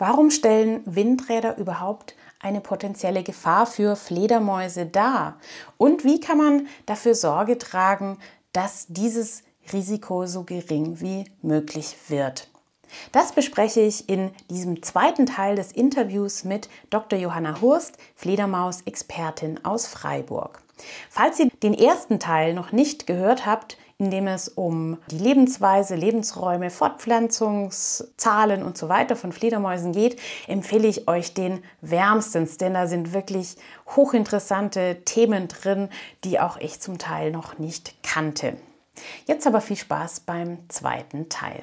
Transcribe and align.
Warum 0.00 0.30
stellen 0.30 0.80
Windräder 0.86 1.58
überhaupt 1.58 2.14
eine 2.38 2.62
potenzielle 2.62 3.22
Gefahr 3.22 3.66
für 3.66 3.96
Fledermäuse 3.96 4.86
dar? 4.86 5.38
Und 5.76 6.04
wie 6.04 6.20
kann 6.20 6.38
man 6.38 6.68
dafür 6.86 7.14
Sorge 7.14 7.58
tragen, 7.58 8.16
dass 8.54 8.86
dieses 8.88 9.42
Risiko 9.74 10.24
so 10.24 10.44
gering 10.44 11.02
wie 11.02 11.26
möglich 11.42 11.94
wird? 12.08 12.48
Das 13.12 13.32
bespreche 13.32 13.82
ich 13.82 14.08
in 14.08 14.30
diesem 14.48 14.82
zweiten 14.82 15.26
Teil 15.26 15.54
des 15.54 15.70
Interviews 15.70 16.44
mit 16.44 16.70
Dr. 16.88 17.18
Johanna 17.18 17.60
Hurst, 17.60 17.98
Fledermaus-Expertin 18.16 19.66
aus 19.66 19.86
Freiburg. 19.86 20.62
Falls 21.10 21.38
ihr 21.38 21.50
den 21.62 21.74
ersten 21.74 22.18
Teil 22.18 22.54
noch 22.54 22.72
nicht 22.72 23.06
gehört 23.06 23.44
habt, 23.44 23.76
in 24.00 24.10
dem 24.10 24.26
es 24.26 24.48
um 24.48 24.98
die 25.10 25.18
Lebensweise, 25.18 25.94
Lebensräume, 25.94 26.70
Fortpflanzungszahlen 26.70 28.62
und 28.62 28.78
so 28.78 28.88
weiter 28.88 29.14
von 29.14 29.30
Fledermäusen 29.30 29.92
geht, 29.92 30.18
empfehle 30.48 30.88
ich 30.88 31.06
euch 31.06 31.34
den 31.34 31.62
wärmstens, 31.82 32.56
denn 32.56 32.74
da 32.74 32.86
sind 32.86 33.12
wirklich 33.12 33.56
hochinteressante 33.94 35.02
Themen 35.04 35.48
drin, 35.48 35.90
die 36.24 36.40
auch 36.40 36.56
ich 36.56 36.80
zum 36.80 36.96
Teil 36.96 37.30
noch 37.30 37.58
nicht 37.58 38.02
kannte. 38.02 38.56
Jetzt 39.26 39.46
aber 39.46 39.60
viel 39.60 39.76
Spaß 39.76 40.20
beim 40.20 40.58
zweiten 40.68 41.28
Teil. 41.28 41.62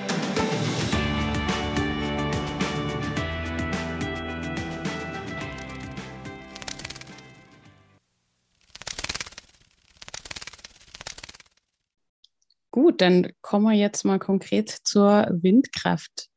Dann 13.01 13.31
kommen 13.41 13.65
wir 13.65 13.77
jetzt 13.77 14.05
mal 14.05 14.19
konkret 14.19 14.69
zur 14.69 15.27
Windkraft. 15.31 16.29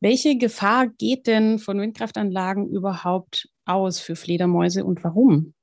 Welche 0.00 0.36
Gefahr 0.36 0.88
geht 0.88 1.26
denn 1.26 1.58
von 1.58 1.80
Windkraftanlagen 1.80 2.68
überhaupt 2.68 3.48
aus 3.64 4.00
für 4.00 4.16
Fledermäuse 4.16 4.84
und 4.84 5.02
warum? 5.04 5.54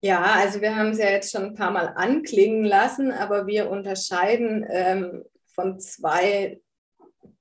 Ja, 0.00 0.22
also 0.22 0.60
wir 0.60 0.76
haben 0.76 0.90
es 0.90 0.98
ja 0.98 1.10
jetzt 1.10 1.32
schon 1.32 1.44
ein 1.44 1.54
paar 1.54 1.70
Mal 1.70 1.94
anklingen 1.96 2.64
lassen, 2.64 3.10
aber 3.10 3.46
wir 3.46 3.70
unterscheiden 3.70 4.66
ähm, 4.68 5.22
von 5.46 5.80
zwei, 5.80 6.60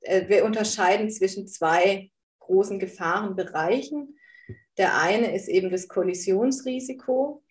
äh, 0.02 0.30
wir 0.30 0.46
unterscheiden 0.46 1.10
zwischen 1.10 1.48
zwei 1.48 2.12
großen 2.40 2.80
Gefahrenbereichen. 2.80 4.18
Der 4.78 4.98
eine 4.98 5.36
ist 5.36 5.50
eben 5.50 5.72
das 5.72 5.88
Kollisionsrisiko. 5.88 7.44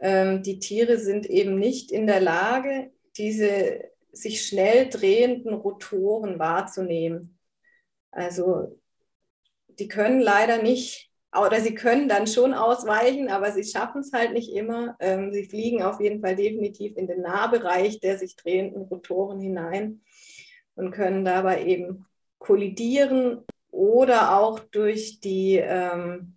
Ähm, 0.00 0.42
die 0.42 0.58
Tiere 0.58 0.98
sind 0.98 1.26
eben 1.26 1.56
nicht 1.56 1.92
in 1.92 2.06
der 2.06 2.20
Lage, 2.20 2.90
diese 3.16 3.90
sich 4.12 4.46
schnell 4.46 4.88
drehenden 4.88 5.54
Rotoren 5.54 6.38
wahrzunehmen. 6.38 7.38
Also 8.10 8.78
die 9.78 9.88
können 9.88 10.20
leider 10.20 10.62
nicht, 10.62 11.10
oder 11.34 11.60
sie 11.62 11.74
können 11.74 12.08
dann 12.08 12.26
schon 12.26 12.52
ausweichen, 12.52 13.30
aber 13.30 13.52
sie 13.52 13.64
schaffen 13.64 14.02
es 14.02 14.12
halt 14.12 14.34
nicht 14.34 14.52
immer. 14.52 14.96
Ähm, 15.00 15.32
sie 15.32 15.44
fliegen 15.44 15.82
auf 15.82 15.98
jeden 16.00 16.20
Fall 16.20 16.36
definitiv 16.36 16.96
in 16.96 17.06
den 17.06 17.22
Nahbereich 17.22 18.00
der 18.00 18.18
sich 18.18 18.36
drehenden 18.36 18.82
Rotoren 18.82 19.40
hinein 19.40 20.02
und 20.74 20.90
können 20.90 21.24
dabei 21.24 21.64
eben 21.64 22.06
kollidieren 22.38 23.44
oder 23.70 24.38
auch 24.38 24.58
durch 24.58 25.20
die, 25.20 25.56
ähm, 25.56 26.36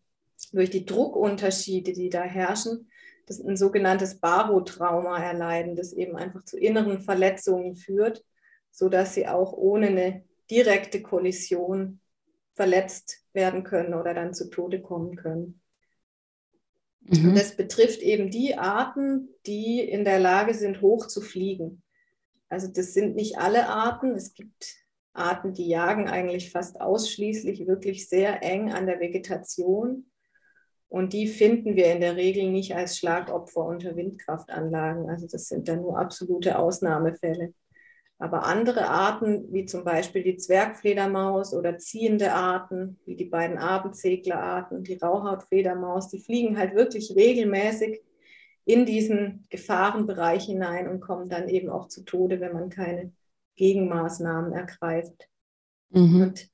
durch 0.53 0.69
die 0.69 0.85
Druckunterschiede, 0.85 1.91
die 1.91 2.09
da 2.09 2.23
herrschen, 2.23 2.89
das 3.25 3.39
ein 3.39 3.57
sogenanntes 3.57 4.19
Barotrauma 4.19 5.17
erleiden, 5.17 5.75
das 5.75 5.93
eben 5.93 6.15
einfach 6.15 6.43
zu 6.45 6.57
inneren 6.57 7.01
Verletzungen 7.01 7.75
führt, 7.75 8.23
sodass 8.71 9.13
sie 9.13 9.27
auch 9.27 9.53
ohne 9.53 9.87
eine 9.87 10.23
direkte 10.49 11.01
Kollision 11.01 11.99
verletzt 12.53 13.25
werden 13.33 13.63
können 13.63 13.93
oder 13.93 14.13
dann 14.13 14.33
zu 14.33 14.49
Tode 14.49 14.81
kommen 14.81 15.15
können. 15.15 15.61
Mhm. 17.01 17.29
Und 17.29 17.37
das 17.37 17.55
betrifft 17.55 18.01
eben 18.01 18.31
die 18.31 18.57
Arten, 18.57 19.29
die 19.45 19.79
in 19.81 20.05
der 20.05 20.19
Lage 20.19 20.53
sind, 20.53 20.81
hoch 20.81 21.07
zu 21.07 21.21
fliegen. 21.21 21.83
Also 22.49 22.67
das 22.67 22.93
sind 22.93 23.15
nicht 23.15 23.37
alle 23.37 23.67
Arten. 23.67 24.11
Es 24.11 24.33
gibt 24.33 24.75
Arten, 25.13 25.53
die 25.53 25.67
jagen 25.67 26.07
eigentlich 26.07 26.51
fast 26.51 26.79
ausschließlich 26.79 27.67
wirklich 27.67 28.07
sehr 28.09 28.43
eng 28.43 28.71
an 28.71 28.85
der 28.85 28.99
Vegetation. 28.99 30.05
Und 30.87 31.13
die 31.13 31.27
finden 31.27 31.75
wir 31.75 31.91
in 31.91 32.01
der 32.01 32.15
Regel 32.15 32.51
nicht 32.51 32.75
als 32.75 32.97
Schlagopfer 32.97 33.65
unter 33.65 33.95
Windkraftanlagen. 33.95 35.09
Also 35.09 35.27
das 35.27 35.47
sind 35.47 35.67
dann 35.67 35.81
nur 35.81 35.99
absolute 35.99 36.57
Ausnahmefälle. 36.57 37.53
Aber 38.17 38.45
andere 38.45 38.87
Arten, 38.87 39.51
wie 39.51 39.65
zum 39.65 39.83
Beispiel 39.83 40.23
die 40.23 40.37
Zwergfledermaus 40.37 41.53
oder 41.53 41.77
ziehende 41.77 42.31
Arten, 42.33 42.97
wie 43.05 43.15
die 43.15 43.25
beiden 43.25 43.57
Abendseglerarten, 43.57 44.83
die 44.83 44.95
Rauhautfledermaus, 44.95 46.09
die 46.09 46.21
fliegen 46.21 46.57
halt 46.57 46.75
wirklich 46.75 47.13
regelmäßig 47.15 48.01
in 48.63 48.85
diesen 48.85 49.45
Gefahrenbereich 49.49 50.45
hinein 50.45 50.87
und 50.87 51.01
kommen 51.01 51.29
dann 51.29 51.49
eben 51.49 51.69
auch 51.69 51.87
zu 51.87 52.03
Tode, 52.03 52.39
wenn 52.39 52.53
man 52.53 52.69
keine 52.69 53.11
Gegenmaßnahmen 53.57 54.53
ergreift. 54.53 55.29
Mhm. 55.89 56.21
Und 56.21 56.49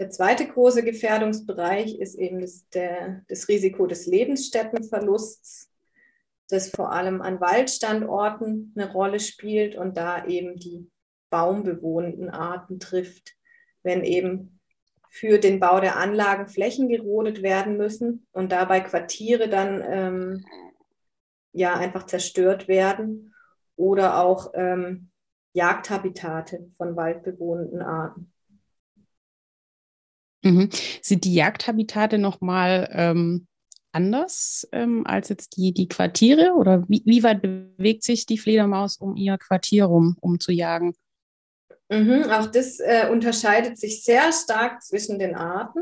der 0.00 0.08
zweite 0.08 0.48
große 0.48 0.82
Gefährdungsbereich 0.82 1.98
ist 1.98 2.14
eben 2.14 2.40
das, 2.40 2.66
der, 2.70 3.22
das 3.28 3.48
Risiko 3.48 3.86
des 3.86 4.06
Lebensstättenverlusts, 4.06 5.70
das 6.48 6.70
vor 6.70 6.90
allem 6.90 7.20
an 7.20 7.38
Waldstandorten 7.38 8.72
eine 8.74 8.90
Rolle 8.90 9.20
spielt 9.20 9.76
und 9.76 9.98
da 9.98 10.24
eben 10.24 10.56
die 10.56 10.90
baumbewohnten 11.28 12.30
Arten 12.30 12.80
trifft, 12.80 13.36
wenn 13.82 14.02
eben 14.02 14.58
für 15.10 15.38
den 15.38 15.60
Bau 15.60 15.80
der 15.80 15.96
Anlagen 15.96 16.48
Flächen 16.48 16.88
gerodet 16.88 17.42
werden 17.42 17.76
müssen 17.76 18.26
und 18.32 18.52
dabei 18.52 18.80
Quartiere 18.80 19.50
dann 19.50 19.84
ähm, 19.86 20.44
ja 21.52 21.74
einfach 21.74 22.06
zerstört 22.06 22.68
werden 22.68 23.34
oder 23.76 24.24
auch 24.24 24.52
ähm, 24.54 25.10
Jagdhabitate 25.52 26.70
von 26.78 26.96
waldbewohnten 26.96 27.82
Arten. 27.82 28.32
Mhm. 30.42 30.70
Sind 31.02 31.24
die 31.24 31.34
Jagdhabitate 31.34 32.18
nochmal 32.18 32.88
ähm, 32.92 33.46
anders 33.92 34.68
ähm, 34.72 35.06
als 35.06 35.28
jetzt 35.28 35.56
die, 35.56 35.72
die 35.72 35.88
Quartiere? 35.88 36.54
Oder 36.54 36.84
wie, 36.88 37.02
wie 37.04 37.22
weit 37.22 37.42
bewegt 37.42 38.04
sich 38.04 38.26
die 38.26 38.38
Fledermaus 38.38 38.96
um 38.96 39.16
ihr 39.16 39.38
Quartier 39.38 39.84
rum, 39.84 40.16
um 40.20 40.40
zu 40.40 40.52
jagen? 40.52 40.94
Mhm, 41.88 42.30
auch 42.30 42.46
das 42.46 42.78
äh, 42.78 43.08
unterscheidet 43.10 43.78
sich 43.78 44.04
sehr 44.04 44.32
stark 44.32 44.82
zwischen 44.82 45.18
den 45.18 45.34
Arten. 45.34 45.80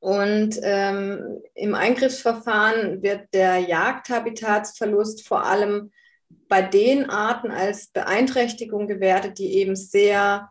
Und 0.00 0.58
ähm, 0.62 1.40
im 1.54 1.74
Eingriffsverfahren 1.74 3.02
wird 3.02 3.32
der 3.32 3.58
Jagdhabitatsverlust 3.58 5.26
vor 5.26 5.44
allem 5.44 5.92
bei 6.48 6.60
den 6.60 7.08
Arten 7.08 7.50
als 7.50 7.86
Beeinträchtigung 7.86 8.86
gewertet, 8.86 9.38
die 9.38 9.54
eben 9.54 9.76
sehr 9.76 10.50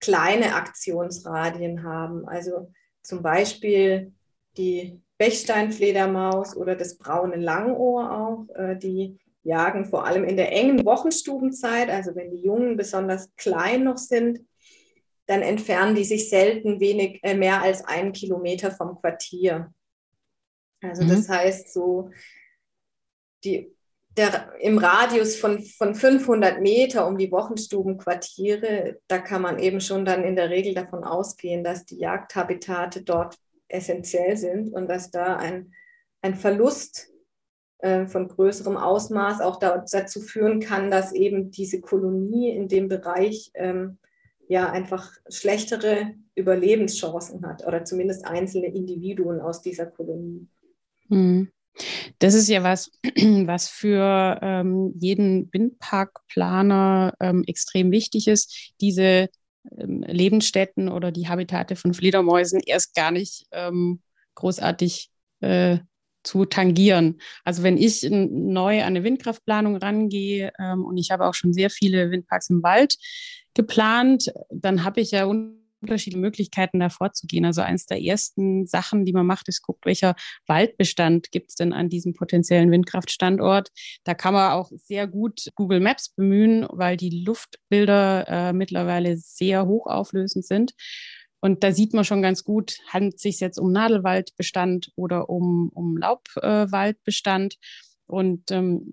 kleine 0.00 0.54
Aktionsradien 0.54 1.82
haben. 1.82 2.26
Also 2.26 2.72
zum 3.02 3.22
Beispiel 3.22 4.12
die 4.56 5.00
Bechsteinfledermaus 5.18 6.56
oder 6.56 6.74
das 6.74 6.96
braune 6.96 7.36
Langohr 7.36 8.10
auch, 8.10 8.54
äh, 8.56 8.76
die 8.76 9.18
jagen 9.42 9.84
vor 9.84 10.06
allem 10.06 10.24
in 10.24 10.36
der 10.36 10.52
engen 10.52 10.84
Wochenstubenzeit, 10.84 11.88
also 11.88 12.14
wenn 12.14 12.30
die 12.30 12.42
Jungen 12.42 12.76
besonders 12.76 13.34
klein 13.36 13.84
noch 13.84 13.98
sind, 13.98 14.40
dann 15.26 15.42
entfernen 15.42 15.94
die 15.94 16.04
sich 16.04 16.28
selten 16.28 16.80
wenig 16.80 17.20
äh, 17.22 17.34
mehr 17.34 17.62
als 17.62 17.84
einen 17.84 18.12
Kilometer 18.12 18.70
vom 18.70 19.00
Quartier. 19.00 19.72
Also 20.82 21.04
mhm. 21.04 21.08
das 21.08 21.28
heißt 21.28 21.72
so, 21.72 22.10
die 23.44 23.74
der, 24.16 24.52
im 24.60 24.78
Radius 24.78 25.36
von, 25.36 25.62
von 25.62 25.94
500 25.94 26.60
Meter 26.60 27.06
um 27.06 27.16
die 27.16 27.30
Wochenstubenquartiere, 27.30 28.98
da 29.06 29.18
kann 29.18 29.42
man 29.42 29.58
eben 29.58 29.80
schon 29.80 30.04
dann 30.04 30.24
in 30.24 30.36
der 30.36 30.50
Regel 30.50 30.74
davon 30.74 31.04
ausgehen, 31.04 31.62
dass 31.62 31.84
die 31.84 31.98
Jagdhabitate 31.98 33.02
dort 33.02 33.36
essentiell 33.68 34.36
sind 34.36 34.72
und 34.72 34.88
dass 34.88 35.10
da 35.10 35.36
ein, 35.36 35.72
ein 36.22 36.34
Verlust 36.34 37.08
äh, 37.78 38.06
von 38.06 38.28
größerem 38.28 38.76
Ausmaß 38.76 39.40
auch 39.40 39.58
da, 39.58 39.84
dazu 39.90 40.20
führen 40.20 40.60
kann, 40.60 40.90
dass 40.90 41.12
eben 41.12 41.50
diese 41.50 41.80
Kolonie 41.80 42.50
in 42.50 42.68
dem 42.68 42.88
Bereich 42.88 43.52
ähm, 43.54 43.98
ja 44.48 44.70
einfach 44.70 45.12
schlechtere 45.28 46.14
Überlebenschancen 46.34 47.46
hat 47.46 47.66
oder 47.66 47.84
zumindest 47.84 48.26
einzelne 48.26 48.66
Individuen 48.66 49.40
aus 49.40 49.62
dieser 49.62 49.86
Kolonie. 49.86 50.48
Mhm. 51.08 51.52
Das 52.18 52.34
ist 52.34 52.48
ja 52.48 52.62
was, 52.62 52.90
was 53.04 53.68
für 53.68 54.38
ähm, 54.42 54.92
jeden 54.98 55.52
Windparkplaner 55.52 57.14
ähm, 57.20 57.44
extrem 57.46 57.90
wichtig 57.90 58.28
ist, 58.28 58.72
diese 58.80 59.28
ähm, 59.78 60.02
Lebensstätten 60.06 60.88
oder 60.88 61.12
die 61.12 61.28
Habitate 61.28 61.76
von 61.76 61.94
Fledermäusen 61.94 62.60
erst 62.60 62.94
gar 62.94 63.10
nicht 63.10 63.46
ähm, 63.52 64.00
großartig 64.34 65.10
äh, 65.40 65.78
zu 66.22 66.44
tangieren. 66.44 67.20
Also 67.44 67.62
wenn 67.62 67.78
ich 67.78 68.06
neu 68.10 68.80
an 68.80 68.88
eine 68.88 69.04
Windkraftplanung 69.04 69.76
rangehe 69.76 70.52
ähm, 70.58 70.84
und 70.84 70.98
ich 70.98 71.10
habe 71.10 71.26
auch 71.26 71.34
schon 71.34 71.52
sehr 71.52 71.70
viele 71.70 72.10
Windparks 72.10 72.50
im 72.50 72.62
Wald 72.62 72.96
geplant, 73.54 74.32
dann 74.50 74.84
habe 74.84 75.00
ich 75.00 75.12
ja 75.12 75.24
unterschiedliche 75.80 76.20
Möglichkeiten, 76.20 76.80
da 76.80 76.88
vorzugehen. 76.88 77.44
Also 77.44 77.62
eines 77.62 77.86
der 77.86 78.02
ersten 78.02 78.66
Sachen, 78.66 79.04
die 79.04 79.12
man 79.12 79.26
macht, 79.26 79.48
ist 79.48 79.62
guckt, 79.62 79.86
welcher 79.86 80.14
Waldbestand 80.46 81.30
gibt 81.32 81.50
es 81.50 81.54
denn 81.56 81.72
an 81.72 81.88
diesem 81.88 82.14
potenziellen 82.14 82.70
Windkraftstandort. 82.70 83.70
Da 84.04 84.14
kann 84.14 84.34
man 84.34 84.52
auch 84.52 84.70
sehr 84.74 85.06
gut 85.06 85.50
Google 85.54 85.80
Maps 85.80 86.10
bemühen, 86.10 86.66
weil 86.70 86.96
die 86.96 87.24
Luftbilder 87.24 88.28
äh, 88.28 88.52
mittlerweile 88.52 89.16
sehr 89.16 89.66
hochauflösend 89.66 90.44
sind. 90.44 90.72
Und 91.40 91.64
da 91.64 91.72
sieht 91.72 91.94
man 91.94 92.04
schon 92.04 92.22
ganz 92.22 92.44
gut, 92.44 92.76
handelt 92.88 93.14
es 93.14 93.22
sich 93.22 93.40
jetzt 93.40 93.58
um 93.58 93.72
Nadelwaldbestand 93.72 94.92
oder 94.94 95.30
um, 95.30 95.70
um 95.74 95.96
Laubwaldbestand. 95.96 97.54
Äh, 97.54 97.56
und 98.06 98.50
ähm, 98.50 98.92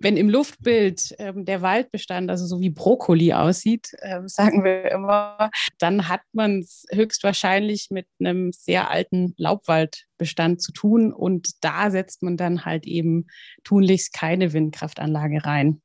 wenn 0.00 0.16
im 0.16 0.28
Luftbild 0.28 1.14
ähm, 1.18 1.44
der 1.44 1.62
Waldbestand 1.62 2.30
also 2.30 2.46
so 2.46 2.60
wie 2.60 2.70
Brokkoli 2.70 3.32
aussieht, 3.32 3.90
äh, 3.98 4.20
sagen 4.26 4.64
wir 4.64 4.90
immer, 4.90 5.50
dann 5.78 6.08
hat 6.08 6.22
man 6.32 6.60
es 6.60 6.86
höchstwahrscheinlich 6.90 7.88
mit 7.90 8.06
einem 8.20 8.52
sehr 8.52 8.90
alten 8.90 9.34
Laubwaldbestand 9.36 10.62
zu 10.62 10.72
tun. 10.72 11.12
Und 11.12 11.64
da 11.64 11.90
setzt 11.90 12.22
man 12.22 12.36
dann 12.36 12.64
halt 12.64 12.86
eben 12.86 13.26
tunlichst 13.64 14.12
keine 14.12 14.52
Windkraftanlage 14.52 15.44
rein. 15.44 15.82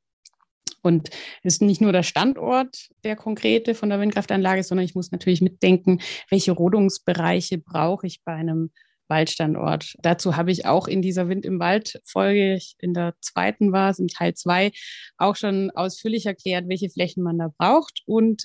Und 0.82 1.08
es 1.42 1.54
ist 1.54 1.62
nicht 1.62 1.80
nur 1.80 1.92
der 1.92 2.02
Standort 2.02 2.90
der 3.04 3.16
konkrete 3.16 3.74
von 3.74 3.88
der 3.88 4.00
Windkraftanlage, 4.00 4.62
sondern 4.62 4.84
ich 4.84 4.94
muss 4.94 5.12
natürlich 5.12 5.40
mitdenken, 5.40 6.00
welche 6.28 6.52
Rodungsbereiche 6.52 7.58
brauche 7.58 8.06
ich 8.06 8.22
bei 8.22 8.34
einem 8.34 8.70
Waldstandort. 9.08 9.94
Dazu 10.00 10.36
habe 10.36 10.50
ich 10.50 10.66
auch 10.66 10.88
in 10.88 11.02
dieser 11.02 11.28
Wind 11.28 11.44
im 11.44 11.58
Wald 11.58 12.00
Folge, 12.04 12.58
in 12.78 12.94
der 12.94 13.14
zweiten 13.20 13.72
war 13.72 13.90
es, 13.90 13.98
im 13.98 14.08
Teil 14.08 14.34
zwei, 14.34 14.72
auch 15.16 15.36
schon 15.36 15.70
ausführlich 15.70 16.26
erklärt, 16.26 16.68
welche 16.68 16.90
Flächen 16.90 17.22
man 17.22 17.38
da 17.38 17.48
braucht 17.58 18.02
und 18.06 18.44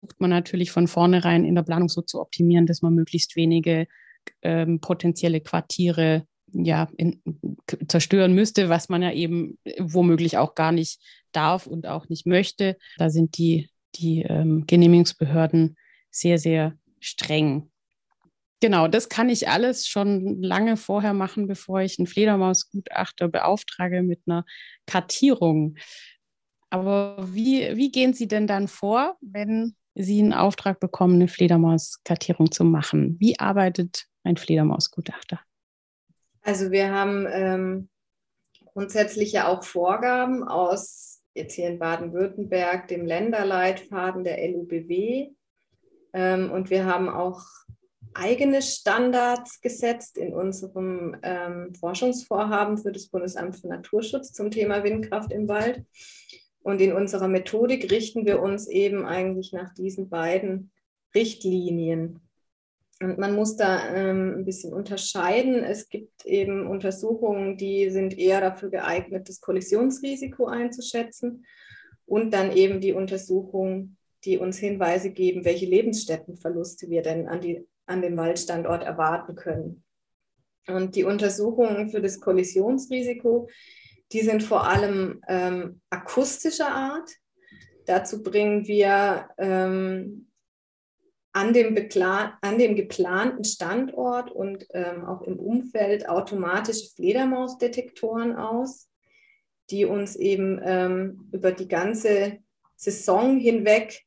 versucht 0.00 0.20
man 0.20 0.30
natürlich 0.30 0.70
von 0.70 0.88
vornherein 0.88 1.44
in 1.44 1.54
der 1.54 1.62
Planung 1.62 1.88
so 1.88 2.02
zu 2.02 2.20
optimieren, 2.20 2.66
dass 2.66 2.82
man 2.82 2.94
möglichst 2.94 3.36
wenige 3.36 3.86
ähm, 4.42 4.80
potenzielle 4.80 5.40
Quartiere 5.40 6.26
ja, 6.52 6.88
in, 6.96 7.22
zerstören 7.86 8.34
müsste, 8.34 8.68
was 8.68 8.88
man 8.88 9.02
ja 9.02 9.12
eben 9.12 9.58
womöglich 9.78 10.36
auch 10.36 10.54
gar 10.54 10.72
nicht 10.72 11.00
darf 11.32 11.66
und 11.66 11.86
auch 11.86 12.08
nicht 12.08 12.26
möchte. 12.26 12.76
Da 12.98 13.10
sind 13.10 13.38
die, 13.38 13.70
die 13.94 14.22
ähm, 14.22 14.64
Genehmigungsbehörden 14.66 15.76
sehr, 16.10 16.38
sehr 16.38 16.74
streng. 16.98 17.69
Genau, 18.60 18.88
das 18.88 19.08
kann 19.08 19.30
ich 19.30 19.48
alles 19.48 19.88
schon 19.88 20.42
lange 20.42 20.76
vorher 20.76 21.14
machen, 21.14 21.46
bevor 21.46 21.80
ich 21.80 21.98
einen 21.98 22.06
Fledermausgutachter 22.06 23.28
beauftrage 23.28 24.02
mit 24.02 24.20
einer 24.26 24.44
Kartierung. 24.86 25.76
Aber 26.68 27.16
wie, 27.32 27.74
wie 27.76 27.90
gehen 27.90 28.12
Sie 28.12 28.28
denn 28.28 28.46
dann 28.46 28.68
vor, 28.68 29.16
wenn 29.22 29.76
Sie 29.94 30.20
einen 30.20 30.34
Auftrag 30.34 30.78
bekommen, 30.78 31.14
eine 31.14 31.28
Fledermauskartierung 31.28 32.52
zu 32.52 32.64
machen? 32.64 33.16
Wie 33.18 33.40
arbeitet 33.40 34.06
ein 34.24 34.36
Fledermausgutachter? 34.36 35.40
Also 36.42 36.70
wir 36.70 36.92
haben 36.92 37.26
ähm, 37.30 37.88
grundsätzlich 38.66 39.32
ja 39.32 39.48
auch 39.48 39.64
Vorgaben 39.64 40.46
aus 40.46 41.22
jetzt 41.34 41.54
hier 41.54 41.68
in 41.68 41.78
Baden-Württemberg, 41.78 42.88
dem 42.88 43.06
Länderleitfaden 43.06 44.24
der 44.24 44.36
LUBW. 44.48 45.30
Ähm, 46.12 46.50
und 46.50 46.70
wir 46.70 46.84
haben 46.84 47.08
auch 47.08 47.40
eigene 48.14 48.62
Standards 48.62 49.60
gesetzt 49.60 50.18
in 50.18 50.32
unserem 50.32 51.16
ähm, 51.22 51.74
Forschungsvorhaben 51.74 52.78
für 52.78 52.92
das 52.92 53.08
Bundesamt 53.08 53.56
für 53.56 53.68
Naturschutz 53.68 54.32
zum 54.32 54.50
Thema 54.50 54.84
Windkraft 54.84 55.32
im 55.32 55.48
Wald. 55.48 55.84
Und 56.62 56.80
in 56.80 56.92
unserer 56.92 57.28
Methodik 57.28 57.90
richten 57.90 58.26
wir 58.26 58.40
uns 58.40 58.68
eben 58.68 59.06
eigentlich 59.06 59.52
nach 59.52 59.72
diesen 59.74 60.08
beiden 60.08 60.70
Richtlinien. 61.14 62.20
Und 63.02 63.18
man 63.18 63.34
muss 63.34 63.56
da 63.56 63.94
ähm, 63.94 64.34
ein 64.38 64.44
bisschen 64.44 64.74
unterscheiden. 64.74 65.64
Es 65.64 65.88
gibt 65.88 66.26
eben 66.26 66.66
Untersuchungen, 66.66 67.56
die 67.56 67.88
sind 67.90 68.18
eher 68.18 68.42
dafür 68.42 68.70
geeignet, 68.70 69.28
das 69.28 69.40
Kollisionsrisiko 69.40 70.46
einzuschätzen. 70.46 71.46
Und 72.04 72.34
dann 72.34 72.52
eben 72.54 72.80
die 72.80 72.92
Untersuchungen, 72.92 73.96
die 74.24 74.36
uns 74.36 74.58
Hinweise 74.58 75.10
geben, 75.10 75.46
welche 75.46 75.64
Lebensstättenverluste 75.64 76.90
wir 76.90 77.00
denn 77.00 77.26
an 77.26 77.40
die 77.40 77.64
an 77.90 78.02
dem 78.02 78.16
Waldstandort 78.16 78.82
erwarten 78.82 79.34
können. 79.34 79.84
Und 80.66 80.94
die 80.94 81.04
Untersuchungen 81.04 81.90
für 81.90 82.00
das 82.00 82.20
Kollisionsrisiko, 82.20 83.48
die 84.12 84.20
sind 84.20 84.42
vor 84.42 84.66
allem 84.66 85.20
ähm, 85.28 85.80
akustischer 85.90 86.68
Art. 86.68 87.10
Dazu 87.86 88.22
bringen 88.22 88.66
wir 88.66 89.28
ähm, 89.38 90.30
an, 91.32 91.52
dem 91.52 91.76
an, 92.40 92.58
dem 92.58 92.76
geplanten 92.76 93.44
Standort 93.44 94.30
und 94.30 94.66
ähm, 94.74 95.04
auch 95.04 95.22
im 95.22 95.38
Umfeld 95.38 96.08
automatische 96.08 96.90
Fledermausdetektoren 96.94 98.36
aus, 98.36 98.88
die 99.70 99.84
uns 99.84 100.16
eben 100.16 100.60
ähm, 100.62 101.28
über 101.32 101.52
die 101.52 101.68
ganze 101.68 102.38
Saison 102.76 103.38
hinweg 103.38 104.04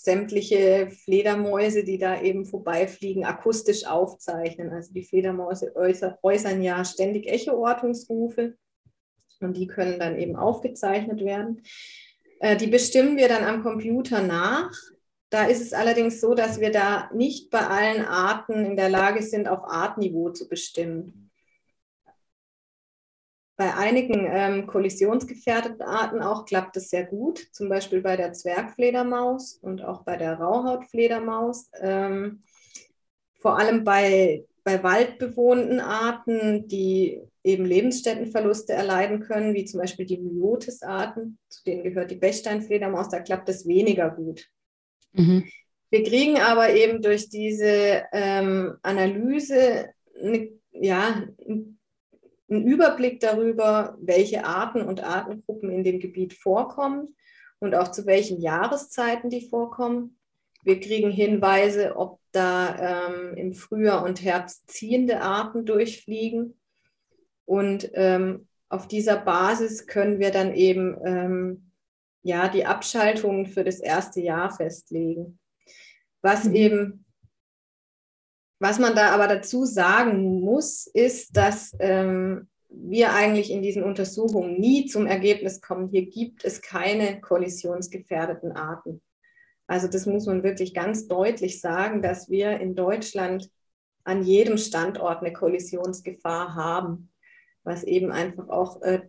sämtliche 0.00 0.90
Fledermäuse, 0.90 1.82
die 1.82 1.98
da 1.98 2.20
eben 2.20 2.46
vorbeifliegen, 2.46 3.24
akustisch 3.24 3.84
aufzeichnen. 3.84 4.70
Also 4.70 4.92
die 4.92 5.02
Fledermäuse 5.02 5.74
äußern 5.74 6.62
ja 6.62 6.84
ständig 6.84 7.26
Echoortungsrufe 7.26 8.54
und 9.40 9.56
die 9.56 9.66
können 9.66 9.98
dann 9.98 10.16
eben 10.16 10.36
aufgezeichnet 10.36 11.24
werden. 11.24 11.62
Äh, 12.38 12.56
die 12.56 12.68
bestimmen 12.68 13.16
wir 13.16 13.28
dann 13.28 13.42
am 13.42 13.62
Computer 13.62 14.22
nach. 14.22 14.70
Da 15.30 15.46
ist 15.46 15.60
es 15.60 15.72
allerdings 15.72 16.20
so, 16.20 16.34
dass 16.34 16.60
wir 16.60 16.70
da 16.70 17.10
nicht 17.12 17.50
bei 17.50 17.66
allen 17.66 18.04
Arten 18.04 18.64
in 18.64 18.76
der 18.76 18.88
Lage 18.88 19.22
sind, 19.22 19.48
auf 19.48 19.64
Artniveau 19.64 20.30
zu 20.30 20.48
bestimmen. 20.48 21.27
Bei 23.58 23.74
einigen 23.74 24.24
ähm, 24.30 24.68
kollisionsgefährdeten 24.68 25.82
Arten 25.82 26.22
auch 26.22 26.44
klappt 26.44 26.76
es 26.76 26.90
sehr 26.90 27.04
gut, 27.04 27.40
zum 27.50 27.68
Beispiel 27.68 28.00
bei 28.00 28.16
der 28.16 28.32
Zwergfledermaus 28.32 29.58
und 29.60 29.82
auch 29.82 30.04
bei 30.04 30.16
der 30.16 30.34
Rauhautfledermaus. 30.34 31.68
Ähm, 31.80 32.44
vor 33.40 33.58
allem 33.58 33.82
bei, 33.82 34.44
bei 34.62 34.80
waldbewohnten 34.84 35.80
Arten, 35.80 36.68
die 36.68 37.20
eben 37.42 37.64
Lebensstättenverluste 37.64 38.74
erleiden 38.74 39.18
können, 39.18 39.54
wie 39.54 39.64
zum 39.64 39.80
Beispiel 39.80 40.06
die 40.06 40.18
Myotis-Arten, 40.18 41.38
zu 41.48 41.64
denen 41.64 41.82
gehört 41.82 42.12
die 42.12 42.16
Bechsteinfledermaus, 42.16 43.08
da 43.08 43.18
klappt 43.18 43.48
es 43.48 43.66
weniger 43.66 44.10
gut. 44.10 44.46
Mhm. 45.14 45.50
Wir 45.90 46.04
kriegen 46.04 46.38
aber 46.38 46.74
eben 46.74 47.02
durch 47.02 47.28
diese 47.28 48.04
ähm, 48.12 48.76
Analyse 48.82 49.88
eine, 50.22 50.50
ja, 50.70 51.24
einen 52.50 52.66
Überblick 52.66 53.20
darüber, 53.20 53.96
welche 54.00 54.44
Arten 54.44 54.82
und 54.82 55.02
Artengruppen 55.02 55.70
in 55.70 55.84
dem 55.84 56.00
Gebiet 56.00 56.34
vorkommen 56.34 57.14
und 57.60 57.74
auch 57.74 57.88
zu 57.88 58.06
welchen 58.06 58.40
Jahreszeiten 58.40 59.30
die 59.30 59.48
vorkommen. 59.48 60.18
Wir 60.62 60.80
kriegen 60.80 61.10
Hinweise, 61.10 61.96
ob 61.96 62.20
da 62.32 63.08
ähm, 63.08 63.36
im 63.36 63.52
Frühjahr 63.54 64.04
und 64.04 64.22
Herbst 64.22 64.70
ziehende 64.70 65.20
Arten 65.20 65.64
durchfliegen. 65.64 66.58
Und 67.44 67.90
ähm, 67.94 68.48
auf 68.68 68.88
dieser 68.88 69.16
Basis 69.16 69.86
können 69.86 70.18
wir 70.18 70.30
dann 70.30 70.54
eben 70.54 70.96
ähm, 71.04 71.72
ja, 72.22 72.48
die 72.48 72.66
Abschaltungen 72.66 73.46
für 73.46 73.64
das 73.64 73.80
erste 73.80 74.20
Jahr 74.20 74.50
festlegen. 74.50 75.38
Was 76.20 76.44
mhm. 76.44 76.54
eben 76.54 77.04
was 78.58 78.78
man 78.78 78.94
da 78.94 79.10
aber 79.10 79.28
dazu 79.28 79.64
sagen 79.64 80.40
muss, 80.40 80.86
ist, 80.86 81.36
dass 81.36 81.76
ähm, 81.78 82.48
wir 82.68 83.12
eigentlich 83.12 83.50
in 83.50 83.62
diesen 83.62 83.82
Untersuchungen 83.82 84.58
nie 84.60 84.86
zum 84.86 85.06
Ergebnis 85.06 85.60
kommen, 85.60 85.88
hier 85.88 86.06
gibt 86.06 86.44
es 86.44 86.60
keine 86.60 87.20
kollisionsgefährdeten 87.20 88.52
Arten. 88.52 89.00
Also 89.66 89.86
das 89.86 90.06
muss 90.06 90.26
man 90.26 90.42
wirklich 90.42 90.74
ganz 90.74 91.06
deutlich 91.08 91.60
sagen, 91.60 92.02
dass 92.02 92.30
wir 92.30 92.58
in 92.58 92.74
Deutschland 92.74 93.50
an 94.04 94.22
jedem 94.22 94.56
Standort 94.56 95.20
eine 95.20 95.32
Kollisionsgefahr 95.32 96.54
haben. 96.54 97.10
was 97.64 97.84
eben 97.84 98.10
einfach 98.10 98.48
auch 98.48 98.80
äh, 98.80 99.00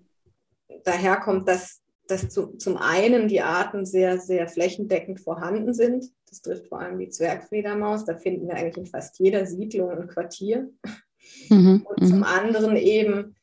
daherkommt, 0.84 1.48
dass, 1.48 1.82
dass 2.12 2.30
zu, 2.30 2.58
zum 2.58 2.78
einen 2.78 3.28
die 3.28 3.42
Arten 3.42 3.86
sehr, 3.86 4.20
sehr 4.20 4.48
flächendeckend 4.48 5.20
vorhanden 5.20 5.74
sind. 5.74 6.06
Das 6.28 6.42
trifft 6.42 6.68
vor 6.68 6.80
allem 6.80 7.00
die 7.00 7.10
Zwergfledermaus. 7.10 8.06
Da 8.06 8.16
finden 8.16 8.48
wir 8.48 8.56
eigentlich 8.56 8.78
in 8.78 8.86
fast 8.86 9.20
jeder 9.20 9.46
Siedlung 9.46 9.92
ein 9.92 10.08
Quartier. 10.08 10.70
Mhm, 11.50 11.86
und 11.86 12.08
zum 12.08 12.18
mhm. 12.18 12.24
anderen 12.24 12.76
eben 12.76 13.36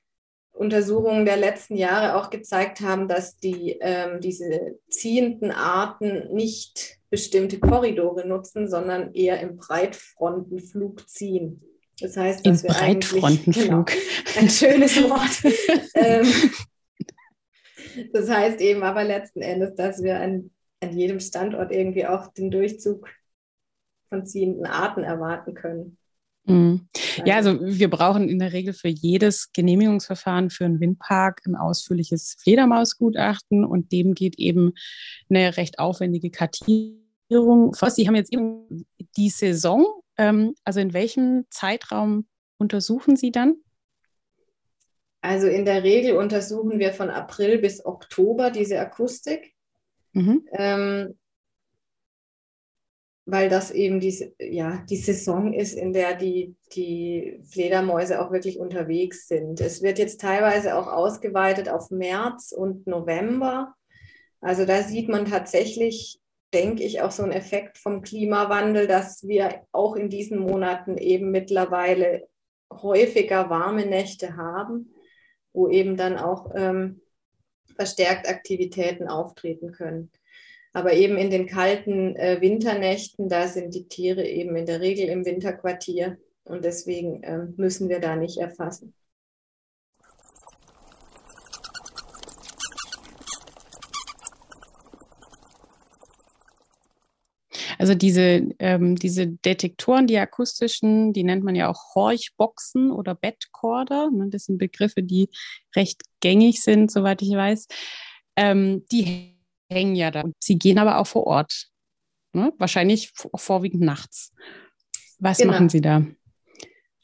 Untersuchungen 0.52 1.26
der 1.26 1.36
letzten 1.36 1.76
Jahre 1.76 2.16
auch 2.16 2.30
gezeigt 2.30 2.80
haben, 2.80 3.08
dass 3.08 3.38
die, 3.38 3.76
ähm, 3.80 4.20
diese 4.20 4.78
ziehenden 4.88 5.50
Arten 5.50 6.34
nicht 6.34 6.98
bestimmte 7.10 7.58
Korridore 7.58 8.26
nutzen, 8.26 8.68
sondern 8.68 9.12
eher 9.12 9.40
im 9.40 9.56
Breitfrontenflug 9.56 11.08
ziehen. 11.08 11.62
Das 12.00 12.16
heißt, 12.16 12.46
dass 12.46 12.62
Im 12.62 12.68
wir 12.68 12.74
Breitfrontenflug. 12.74 13.86
Genau, 13.86 14.38
ein 14.38 14.50
schönes 14.50 14.96
Wort. 15.02 15.54
ähm, 15.94 16.26
das 18.12 18.28
heißt 18.28 18.60
eben 18.60 18.82
aber 18.82 19.04
letzten 19.04 19.42
Endes, 19.42 19.74
dass 19.74 20.02
wir 20.02 20.20
an, 20.20 20.50
an 20.80 20.96
jedem 20.96 21.20
Standort 21.20 21.72
irgendwie 21.72 22.06
auch 22.06 22.32
den 22.32 22.50
Durchzug 22.50 23.08
von 24.08 24.26
ziehenden 24.26 24.66
Arten 24.66 25.02
erwarten 25.02 25.54
können. 25.54 25.98
Mhm. 26.46 26.88
Ja, 27.24 27.36
also 27.36 27.58
wir 27.60 27.90
brauchen 27.90 28.28
in 28.28 28.38
der 28.38 28.52
Regel 28.52 28.72
für 28.72 28.88
jedes 28.88 29.52
Genehmigungsverfahren 29.52 30.50
für 30.50 30.64
einen 30.64 30.80
Windpark 30.80 31.42
ein 31.44 31.56
ausführliches 31.56 32.36
Fledermausgutachten 32.38 33.64
und 33.64 33.90
dem 33.90 34.14
geht 34.14 34.38
eben 34.38 34.72
eine 35.28 35.56
recht 35.56 35.78
aufwendige 35.78 36.30
Kartierung. 36.30 37.74
Sie 37.88 38.06
haben 38.06 38.14
jetzt 38.14 38.32
eben 38.32 38.86
die 39.16 39.30
Saison, 39.30 39.86
ähm, 40.18 40.54
also 40.64 40.78
in 40.78 40.92
welchem 40.92 41.46
Zeitraum 41.50 42.26
untersuchen 42.58 43.16
Sie 43.16 43.32
dann? 43.32 43.56
Also 45.20 45.48
in 45.48 45.64
der 45.64 45.82
Regel 45.82 46.16
untersuchen 46.16 46.78
wir 46.78 46.92
von 46.92 47.10
April 47.10 47.58
bis 47.58 47.84
Oktober 47.84 48.50
diese 48.50 48.78
Akustik. 48.78 49.54
Mhm. 50.12 50.46
Ähm, 50.52 51.14
weil 53.26 53.48
das 53.48 53.72
eben 53.72 53.98
die, 53.98 54.32
ja, 54.38 54.84
die 54.88 54.96
Saison 54.96 55.52
ist, 55.52 55.74
in 55.74 55.92
der 55.92 56.14
die, 56.14 56.54
die 56.72 57.40
Fledermäuse 57.50 58.20
auch 58.20 58.30
wirklich 58.30 58.60
unterwegs 58.60 59.26
sind. 59.26 59.60
Es 59.60 59.82
wird 59.82 59.98
jetzt 59.98 60.20
teilweise 60.20 60.76
auch 60.76 60.86
ausgeweitet 60.86 61.68
auf 61.68 61.90
März 61.90 62.52
und 62.52 62.86
November. 62.86 63.74
Also 64.40 64.64
da 64.64 64.84
sieht 64.84 65.08
man 65.08 65.24
tatsächlich, 65.24 66.20
denke 66.54 66.84
ich, 66.84 67.02
auch 67.02 67.10
so 67.10 67.24
einen 67.24 67.32
Effekt 67.32 67.78
vom 67.78 68.00
Klimawandel, 68.02 68.86
dass 68.86 69.26
wir 69.26 69.62
auch 69.72 69.96
in 69.96 70.08
diesen 70.08 70.38
Monaten 70.38 70.96
eben 70.96 71.32
mittlerweile 71.32 72.28
häufiger 72.72 73.50
warme 73.50 73.86
Nächte 73.86 74.36
haben, 74.36 74.94
wo 75.56 75.68
eben 75.68 75.96
dann 75.96 76.18
auch 76.18 76.52
ähm, 76.54 77.00
verstärkt 77.74 78.28
Aktivitäten 78.28 79.08
auftreten 79.08 79.72
können. 79.72 80.10
Aber 80.72 80.92
eben 80.92 81.16
in 81.16 81.30
den 81.30 81.46
kalten 81.46 82.14
äh, 82.16 82.40
Winternächten, 82.40 83.30
da 83.30 83.48
sind 83.48 83.74
die 83.74 83.88
Tiere 83.88 84.24
eben 84.26 84.54
in 84.56 84.66
der 84.66 84.80
Regel 84.80 85.08
im 85.08 85.24
Winterquartier 85.24 86.18
und 86.44 86.64
deswegen 86.64 87.22
äh, 87.22 87.46
müssen 87.56 87.88
wir 87.88 88.00
da 88.00 88.14
nicht 88.14 88.36
erfassen. 88.36 88.94
Also 97.78 97.94
diese, 97.94 98.48
ähm, 98.58 98.96
diese 98.96 99.26
Detektoren, 99.26 100.06
die 100.06 100.18
akustischen, 100.18 101.12
die 101.12 101.24
nennt 101.24 101.44
man 101.44 101.54
ja 101.54 101.68
auch 101.68 101.94
Horchboxen 101.94 102.90
oder 102.90 103.14
Bettkorder. 103.14 104.10
Ne? 104.10 104.28
Das 104.30 104.44
sind 104.44 104.58
Begriffe, 104.58 105.02
die 105.02 105.28
recht 105.74 106.02
gängig 106.20 106.62
sind, 106.62 106.90
soweit 106.90 107.22
ich 107.22 107.30
weiß. 107.30 107.66
Ähm, 108.36 108.84
die 108.90 109.36
hängen 109.70 109.96
ja 109.96 110.10
da. 110.10 110.24
Sie 110.38 110.58
gehen 110.58 110.78
aber 110.78 110.98
auch 110.98 111.06
vor 111.06 111.26
Ort. 111.26 111.68
Ne? 112.32 112.52
Wahrscheinlich 112.58 113.12
vorwiegend 113.34 113.82
nachts. 113.82 114.32
Was 115.18 115.38
genau. 115.38 115.52
machen 115.52 115.68
Sie 115.68 115.80
da? 115.80 116.04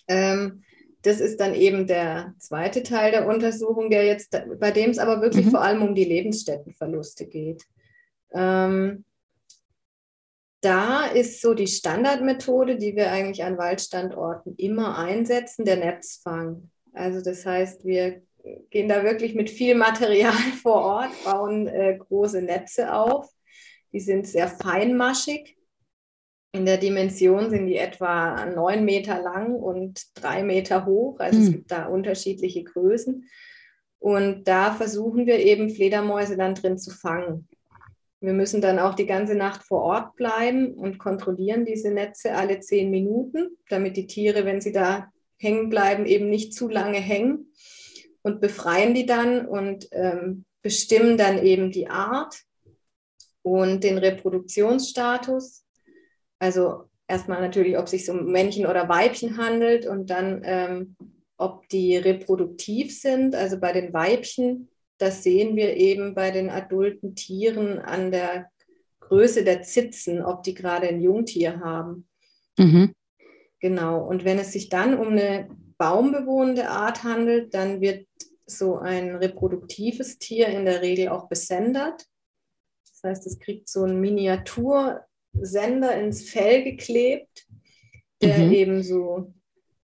Ähm, 0.08 0.62
das 1.02 1.20
ist 1.20 1.40
dann 1.40 1.54
eben 1.54 1.86
der 1.86 2.34
zweite 2.38 2.82
Teil 2.82 3.10
der 3.10 3.26
Untersuchung, 3.26 3.90
der 3.90 4.04
jetzt, 4.04 4.36
bei 4.60 4.70
dem 4.70 4.90
es 4.90 4.98
aber 4.98 5.20
wirklich 5.20 5.46
mhm. 5.46 5.50
vor 5.50 5.62
allem 5.62 5.82
um 5.82 5.94
die 5.94 6.04
Lebensstättenverluste 6.04 7.26
geht. 7.26 7.62
Ähm, 8.32 9.04
da 10.62 11.06
ist 11.06 11.40
so 11.40 11.54
die 11.54 11.66
Standardmethode, 11.66 12.76
die 12.76 12.94
wir 12.94 13.10
eigentlich 13.10 13.44
an 13.44 13.58
Waldstandorten 13.58 14.54
immer 14.56 14.96
einsetzen, 14.96 15.64
der 15.64 15.76
Netzfang. 15.76 16.70
Also 16.92 17.20
das 17.20 17.44
heißt, 17.44 17.84
wir 17.84 18.22
gehen 18.70 18.88
da 18.88 19.02
wirklich 19.02 19.34
mit 19.34 19.50
viel 19.50 19.74
Material 19.74 20.32
vor 20.62 20.82
Ort, 20.82 21.24
bauen 21.24 21.66
äh, 21.66 21.98
große 21.98 22.42
Netze 22.42 22.94
auf. 22.94 23.28
Die 23.92 24.00
sind 24.00 24.26
sehr 24.26 24.48
feinmaschig. 24.48 25.56
In 26.54 26.64
der 26.64 26.76
Dimension 26.76 27.50
sind 27.50 27.66
die 27.66 27.76
etwa 27.76 28.46
neun 28.46 28.84
Meter 28.84 29.20
lang 29.20 29.54
und 29.54 30.04
drei 30.14 30.44
Meter 30.44 30.86
hoch. 30.86 31.18
Also 31.18 31.38
mhm. 31.38 31.42
es 31.42 31.48
hm. 31.48 31.54
gibt 31.54 31.70
da 31.72 31.86
unterschiedliche 31.86 32.62
Größen. 32.62 33.28
Und 33.98 34.44
da 34.44 34.72
versuchen 34.72 35.26
wir 35.26 35.38
eben 35.38 35.70
Fledermäuse 35.70 36.36
dann 36.36 36.54
drin 36.54 36.78
zu 36.78 36.90
fangen. 36.90 37.48
Wir 38.22 38.32
müssen 38.32 38.60
dann 38.60 38.78
auch 38.78 38.94
die 38.94 39.06
ganze 39.06 39.34
Nacht 39.34 39.64
vor 39.64 39.82
Ort 39.82 40.14
bleiben 40.14 40.74
und 40.74 40.98
kontrollieren 40.98 41.64
diese 41.64 41.90
Netze 41.90 42.34
alle 42.34 42.60
zehn 42.60 42.88
Minuten, 42.88 43.58
damit 43.68 43.96
die 43.96 44.06
Tiere, 44.06 44.44
wenn 44.44 44.60
sie 44.60 44.70
da 44.70 45.12
hängen 45.38 45.68
bleiben, 45.68 46.06
eben 46.06 46.30
nicht 46.30 46.54
zu 46.54 46.68
lange 46.68 46.98
hängen 46.98 47.52
und 48.22 48.40
befreien 48.40 48.94
die 48.94 49.06
dann 49.06 49.44
und 49.44 49.88
ähm, 49.90 50.44
bestimmen 50.62 51.18
dann 51.18 51.44
eben 51.44 51.72
die 51.72 51.88
Art 51.88 52.40
und 53.42 53.82
den 53.82 53.98
Reproduktionsstatus. 53.98 55.64
Also 56.38 56.84
erstmal 57.08 57.40
natürlich, 57.40 57.76
ob 57.76 57.86
es 57.86 57.90
sich 57.90 58.08
um 58.08 58.30
Männchen 58.30 58.66
oder 58.66 58.88
Weibchen 58.88 59.36
handelt 59.36 59.84
und 59.84 60.10
dann, 60.10 60.42
ähm, 60.44 60.96
ob 61.36 61.68
die 61.70 61.96
reproduktiv 61.96 62.96
sind. 62.96 63.34
Also 63.34 63.58
bei 63.58 63.72
den 63.72 63.92
Weibchen, 63.92 64.68
das 65.02 65.24
sehen 65.24 65.56
wir 65.56 65.76
eben 65.76 66.14
bei 66.14 66.30
den 66.30 66.48
adulten 66.48 67.16
Tieren 67.16 67.80
an 67.80 68.12
der 68.12 68.48
Größe 69.00 69.42
der 69.42 69.62
Zitzen, 69.62 70.22
ob 70.22 70.44
die 70.44 70.54
gerade 70.54 70.86
ein 70.86 71.00
Jungtier 71.00 71.58
haben. 71.58 72.08
Mhm. 72.56 72.94
Genau. 73.58 74.06
Und 74.06 74.24
wenn 74.24 74.38
es 74.38 74.52
sich 74.52 74.68
dann 74.68 74.96
um 74.96 75.08
eine 75.08 75.50
baumbewohnende 75.76 76.68
Art 76.68 77.02
handelt, 77.02 77.52
dann 77.52 77.80
wird 77.80 78.06
so 78.46 78.78
ein 78.78 79.16
reproduktives 79.16 80.20
Tier 80.20 80.46
in 80.46 80.66
der 80.66 80.82
Regel 80.82 81.08
auch 81.08 81.28
besendert. 81.28 82.06
Das 82.84 83.02
heißt, 83.02 83.26
es 83.26 83.40
kriegt 83.40 83.68
so 83.68 83.82
einen 83.82 84.00
Miniatursender 84.00 85.96
ins 86.00 86.30
Fell 86.30 86.62
geklebt, 86.62 87.48
der 88.20 88.38
mhm. 88.38 88.52
eben 88.52 88.82
so 88.84 89.34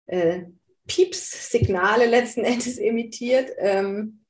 äh, 0.06 0.42
Pieps-Signale 0.88 2.06
letzten 2.06 2.40
Endes 2.44 2.78
emittiert. 2.78 3.52
Ähm, 3.58 4.23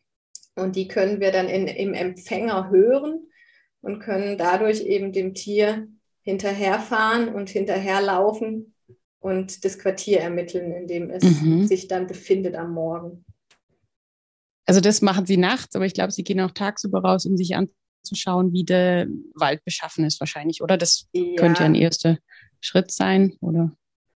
und 0.56 0.76
die 0.76 0.88
können 0.88 1.20
wir 1.20 1.32
dann 1.32 1.48
in, 1.48 1.66
im 1.66 1.94
Empfänger 1.94 2.70
hören 2.70 3.26
und 3.80 4.00
können 4.00 4.38
dadurch 4.38 4.82
eben 4.82 5.12
dem 5.12 5.34
Tier 5.34 5.88
hinterherfahren 6.22 7.28
und 7.28 7.50
hinterherlaufen 7.50 8.74
und 9.20 9.64
das 9.64 9.78
Quartier 9.78 10.20
ermitteln, 10.20 10.72
in 10.72 10.86
dem 10.86 11.10
es 11.10 11.22
mhm. 11.22 11.66
sich 11.66 11.88
dann 11.88 12.06
befindet 12.06 12.54
am 12.54 12.72
Morgen. 12.72 13.24
Also 14.66 14.80
das 14.80 15.02
machen 15.02 15.26
sie 15.26 15.36
nachts, 15.36 15.76
aber 15.76 15.84
ich 15.84 15.94
glaube, 15.94 16.12
sie 16.12 16.24
gehen 16.24 16.40
auch 16.40 16.52
tagsüber 16.52 17.00
raus, 17.00 17.26
um 17.26 17.36
sich 17.36 17.54
anzuschauen, 17.54 18.52
wie 18.52 18.64
der 18.64 19.06
Wald 19.34 19.62
beschaffen 19.64 20.04
ist 20.04 20.20
wahrscheinlich, 20.20 20.62
oder? 20.62 20.78
Das 20.78 21.06
ja. 21.12 21.36
könnte 21.36 21.60
ja 21.60 21.66
ein 21.66 21.74
erster 21.74 22.18
Schritt 22.60 22.90
sein, 22.90 23.36
oder? 23.40 23.76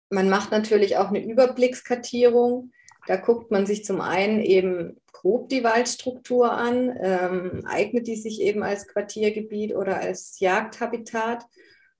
Man 0.09 0.29
macht 0.29 0.51
natürlich 0.51 0.95
auch 0.95 1.09
eine 1.09 1.23
Überblickskartierung. 1.23 2.71
Da 3.07 3.17
guckt 3.17 3.51
man 3.51 3.65
sich 3.65 3.83
zum 3.83 3.99
einen 3.99 4.41
eben 4.41 4.97
grob 5.21 5.49
die 5.49 5.63
Waldstruktur 5.63 6.51
an, 6.51 6.95
ähm, 7.01 7.63
eignet 7.65 8.07
die 8.07 8.15
sich 8.15 8.39
eben 8.41 8.61
als 8.61 8.87
Quartiergebiet 8.87 9.75
oder 9.75 9.97
als 9.97 10.39
Jagdhabitat. 10.39 11.45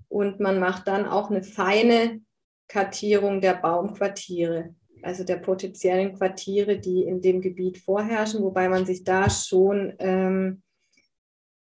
Und 0.08 0.40
man 0.40 0.60
macht 0.60 0.88
dann 0.88 1.06
auch 1.06 1.32
eine 1.32 1.44
feine 1.44 2.22
Kartierung 2.68 3.42
der 3.42 3.56
Baumquartiere, 3.56 4.76
also 5.02 5.24
der 5.24 5.38
potenziellen 5.38 6.14
Quartiere, 6.14 6.80
die 6.80 7.04
in 7.04 7.22
dem 7.22 7.42
Gebiet 7.42 7.80
vorherrschen, 7.80 8.44
wobei 8.44 8.70
man 8.70 8.86
sich 8.86 9.04
da 9.04 9.30
schon 9.30 9.94
ähm, 10.00 10.62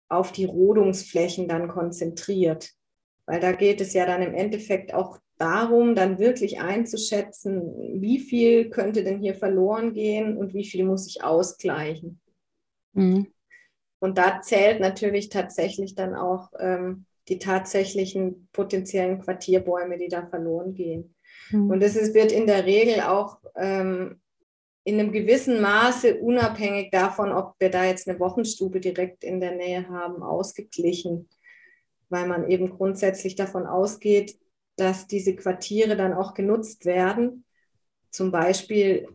auf 0.10 0.32
die 0.32 0.46
Rodungsflächen 0.46 1.48
dann 1.48 1.70
konzentriert. 1.70 2.72
Weil 3.26 3.40
da 3.40 3.54
geht 3.54 3.82
es 3.82 3.94
ja 3.94 4.06
dann 4.06 4.22
im 4.22 4.34
Endeffekt 4.34 4.94
auch 4.94 5.20
darum, 5.38 5.96
dann 5.96 6.20
wirklich 6.20 6.60
einzuschätzen, 6.60 8.02
wie 8.02 8.20
viel 8.20 8.70
könnte 8.70 9.04
denn 9.04 9.20
hier 9.20 9.36
verloren 9.36 9.94
gehen 9.94 10.38
und 10.38 10.54
wie 10.54 10.66
viel 10.66 10.86
muss 10.86 11.08
ich 11.08 11.24
ausgleichen. 11.24 12.20
Mhm. 12.94 13.28
Und 14.00 14.18
da 14.18 14.42
zählt 14.42 14.80
natürlich 14.80 15.30
tatsächlich 15.30 15.96
dann 15.96 16.16
auch 16.16 16.52
ähm, 16.60 17.06
die 17.28 17.40
tatsächlichen 17.40 18.48
potenziellen 18.54 19.20
Quartierbäume, 19.20 19.98
die 19.98 20.08
da 20.10 20.28
verloren 20.28 20.74
gehen. 20.74 21.16
Mhm. 21.50 21.70
Und 21.72 21.82
es 21.82 21.96
wird 22.14 22.32
in 22.32 22.48
der 22.48 22.66
Regel 22.66 23.02
auch 23.02 23.40
ähm, 23.56 24.22
in 24.84 25.00
einem 25.00 25.12
gewissen 25.12 25.62
Maße, 25.62 26.20
unabhängig 26.20 26.92
davon, 26.92 27.32
ob 27.32 27.56
wir 27.60 27.72
da 27.72 27.86
jetzt 27.86 28.08
eine 28.08 28.20
Wochenstube 28.20 28.80
direkt 28.80 29.24
in 29.24 29.40
der 29.40 29.56
Nähe 29.56 29.90
haben, 29.90 30.22
ausgeglichen, 30.22 31.28
weil 32.10 32.28
man 32.28 32.48
eben 32.50 32.70
grundsätzlich 32.70 33.36
davon 33.36 33.66
ausgeht, 33.66 34.38
dass 34.76 35.08
diese 35.08 35.36
Quartiere 35.36 35.96
dann 35.96 36.14
auch 36.14 36.34
genutzt 36.34 36.86
werden, 36.86 37.46
zum 38.10 38.32
Beispiel 38.32 39.08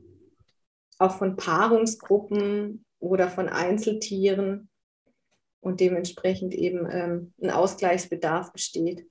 auch 0.99 1.17
von 1.17 1.37
Paarungsgruppen 1.37 2.85
oder 2.99 3.29
von 3.29 3.49
Einzeltieren 3.49 4.69
und 5.61 5.81
dementsprechend 5.81 6.55
eben 6.55 6.87
ähm, 6.91 7.33
ein 7.43 7.51
Ausgleichsbedarf 7.51 8.53
besteht. 8.53 9.07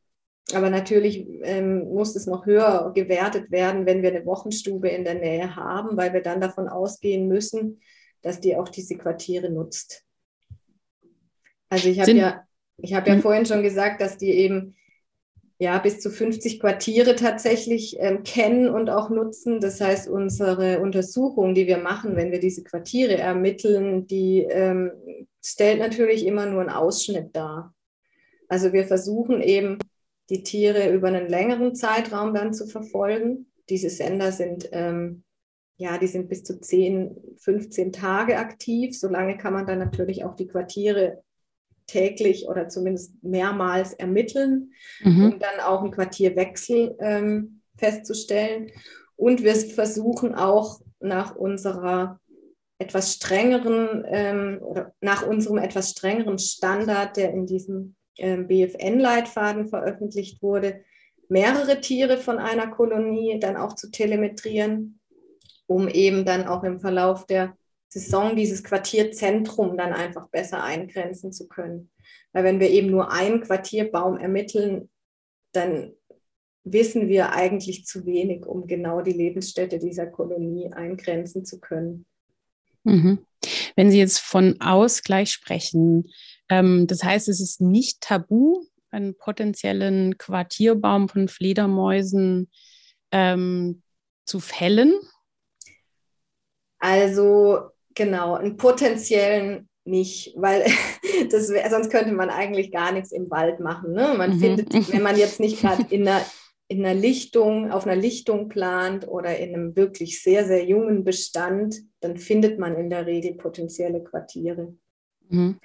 Aber 0.53 0.69
natürlich 0.69 1.27
ähm, 1.43 1.83
muss 1.89 2.15
es 2.15 2.25
noch 2.25 2.45
höher 2.45 2.91
gewertet 2.95 3.51
werden, 3.51 3.85
wenn 3.85 4.01
wir 4.01 4.09
eine 4.09 4.25
Wochenstube 4.25 4.89
in 4.89 5.03
der 5.03 5.15
Nähe 5.15 5.55
haben, 5.55 5.95
weil 5.95 6.13
wir 6.13 6.21
dann 6.21 6.41
davon 6.41 6.67
ausgehen 6.67 7.27
müssen, 7.27 7.81
dass 8.21 8.39
die 8.39 8.55
auch 8.55 8.69
diese 8.69 8.97
Quartiere 8.97 9.49
nutzt. 9.51 10.03
Also 11.69 11.87
ich 11.87 11.99
habe 11.99 12.11
ja, 12.11 12.43
ich 12.77 12.93
habe 12.93 13.09
ja 13.09 13.15
hm. 13.15 13.21
vorhin 13.21 13.45
schon 13.45 13.61
gesagt, 13.61 14.01
dass 14.01 14.17
die 14.17 14.31
eben 14.31 14.75
ja, 15.61 15.77
bis 15.77 15.99
zu 15.99 16.09
50 16.09 16.61
Quartiere 16.61 17.15
tatsächlich 17.15 17.97
ähm, 17.99 18.23
kennen 18.23 18.69
und 18.69 18.89
auch 18.89 19.09
nutzen. 19.09 19.59
Das 19.59 19.81
heißt, 19.81 20.07
unsere 20.07 20.79
Untersuchung, 20.79 21.53
die 21.53 21.67
wir 21.67 21.77
machen, 21.77 22.15
wenn 22.15 22.31
wir 22.31 22.39
diese 22.39 22.63
Quartiere 22.63 23.17
ermitteln, 23.17 24.07
die 24.07 24.47
ähm, 24.49 24.91
stellt 25.43 25.79
natürlich 25.79 26.25
immer 26.25 26.45
nur 26.45 26.61
einen 26.61 26.69
Ausschnitt 26.69 27.35
dar. 27.35 27.75
Also 28.47 28.71
wir 28.71 28.85
versuchen 28.85 29.41
eben, 29.41 29.77
die 30.29 30.43
Tiere 30.43 30.93
über 30.93 31.07
einen 31.07 31.27
längeren 31.27 31.75
Zeitraum 31.75 32.33
dann 32.33 32.53
zu 32.53 32.65
verfolgen. 32.65 33.51
Diese 33.67 33.89
Sender 33.89 34.31
sind, 34.31 34.69
ähm, 34.71 35.23
ja, 35.77 35.97
die 35.97 36.07
sind 36.07 36.29
bis 36.29 36.43
zu 36.43 36.61
10, 36.61 37.35
15 37.37 37.91
Tage 37.91 38.37
aktiv. 38.37 38.97
Solange 38.97 39.37
kann 39.37 39.53
man 39.53 39.65
dann 39.65 39.79
natürlich 39.79 40.23
auch 40.23 40.35
die 40.35 40.47
Quartiere 40.47 41.23
täglich 41.89 42.47
oder 42.47 42.69
zumindest 42.69 43.23
mehrmals 43.23 43.93
ermitteln, 43.93 44.73
mhm. 45.01 45.25
um 45.25 45.39
dann 45.39 45.59
auch 45.65 45.81
einen 45.81 45.91
Quartierwechsel 45.91 46.95
ähm, 46.99 47.61
festzustellen. 47.77 48.71
Und 49.15 49.43
wir 49.43 49.55
versuchen 49.55 50.35
auch 50.35 50.81
nach 50.99 51.35
unserer 51.35 52.19
etwas 52.77 53.13
strengeren 53.15 54.05
ähm, 54.07 54.59
oder 54.61 54.93
nach 55.01 55.25
unserem 55.27 55.57
etwas 55.57 55.91
strengeren 55.91 56.39
Standard, 56.39 57.17
der 57.17 57.33
in 57.33 57.45
diesem 57.45 57.95
ähm, 58.17 58.47
BFN-Leitfaden 58.47 59.67
veröffentlicht 59.67 60.41
wurde, 60.41 60.81
mehrere 61.27 61.81
Tiere 61.81 62.17
von 62.17 62.39
einer 62.39 62.67
Kolonie 62.67 63.39
dann 63.39 63.57
auch 63.57 63.73
zu 63.73 63.91
telemetrieren, 63.91 64.99
um 65.67 65.87
eben 65.87 66.25
dann 66.25 66.47
auch 66.47 66.63
im 66.63 66.79
Verlauf 66.79 67.25
der 67.25 67.55
Saison 67.89 68.35
dieses 68.35 68.63
Quartierzentrum 68.63 69.75
dann 69.75 69.93
einfach 69.93 70.29
besser 70.29 70.63
eingrenzen 70.63 71.31
zu 71.31 71.47
können. 71.47 71.91
Weil 72.31 72.43
wenn 72.43 72.59
wir 72.59 72.69
eben 72.69 72.91
nur 72.91 73.11
einen 73.11 73.41
Quartierbaum 73.41 74.17
ermitteln, 74.17 74.89
dann 75.51 75.93
wissen 76.63 77.07
wir 77.07 77.31
eigentlich 77.31 77.85
zu 77.85 78.05
wenig, 78.05 78.45
um 78.45 78.67
genau 78.67 79.01
die 79.01 79.13
Lebensstätte 79.13 79.79
dieser 79.79 80.05
Kolonie 80.05 80.71
eingrenzen 80.71 81.45
zu 81.45 81.59
können. 81.59 82.05
Mhm. 82.83 83.25
Wenn 83.75 83.89
Sie 83.89 83.97
jetzt 83.97 84.19
von 84.19 84.61
Ausgleich 84.61 85.31
sprechen, 85.31 86.09
ähm, 86.49 86.85
das 86.87 87.03
heißt, 87.03 87.27
es 87.27 87.41
ist 87.41 87.59
nicht 87.59 88.01
tabu, 88.01 88.63
einen 88.91 89.15
potenziellen 89.15 90.17
Quartierbaum 90.17 91.09
von 91.09 91.27
Fledermäusen 91.27 92.49
ähm, 93.11 93.81
zu 94.25 94.39
fällen? 94.39 94.93
Also 96.79 97.71
Genau, 97.95 98.35
einen 98.35 98.57
potenziellen 98.57 99.69
nicht, 99.85 100.33
weil 100.35 100.65
das 101.31 101.49
wär, 101.49 101.69
sonst 101.69 101.89
könnte 101.89 102.13
man 102.13 102.29
eigentlich 102.29 102.71
gar 102.71 102.91
nichts 102.91 103.11
im 103.11 103.29
Wald 103.29 103.59
machen. 103.59 103.93
Ne? 103.93 104.13
Man 104.17 104.35
mhm. 104.35 104.39
findet, 104.39 104.93
wenn 104.93 105.01
man 105.01 105.17
jetzt 105.17 105.39
nicht 105.39 105.61
gerade 105.61 105.83
in 105.89 106.07
einer, 106.07 106.21
in 106.67 106.85
einer 106.85 106.99
Lichtung, 106.99 107.71
auf 107.71 107.85
einer 107.85 107.99
Lichtung 107.99 108.47
plant 108.47 109.07
oder 109.07 109.37
in 109.37 109.53
einem 109.53 109.75
wirklich 109.75 110.21
sehr, 110.21 110.45
sehr 110.45 110.65
jungen 110.65 111.03
Bestand, 111.03 111.75
dann 111.99 112.17
findet 112.17 112.59
man 112.59 112.75
in 112.75 112.89
der 112.89 113.05
Regel 113.05 113.33
potenzielle 113.33 114.03
Quartiere. 114.03 114.75
Mhm. 115.29 115.59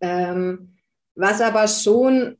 Ähm, 0.00 0.76
was 1.14 1.40
aber 1.40 1.68
schon 1.68 2.38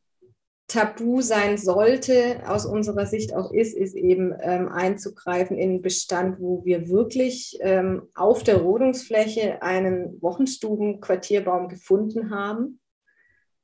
tabu 0.72 1.20
sein 1.20 1.58
sollte, 1.58 2.40
aus 2.46 2.64
unserer 2.64 3.04
Sicht 3.04 3.34
auch 3.34 3.52
ist, 3.52 3.76
ist 3.76 3.94
eben 3.94 4.32
ähm, 4.40 4.68
einzugreifen 4.70 5.58
in 5.58 5.70
einen 5.70 5.82
Bestand, 5.82 6.40
wo 6.40 6.64
wir 6.64 6.88
wirklich 6.88 7.58
ähm, 7.60 8.08
auf 8.14 8.42
der 8.42 8.56
Rodungsfläche 8.56 9.60
einen 9.60 10.20
Wochenstuben-Quartierbaum 10.22 11.68
gefunden 11.68 12.30
haben. 12.30 12.80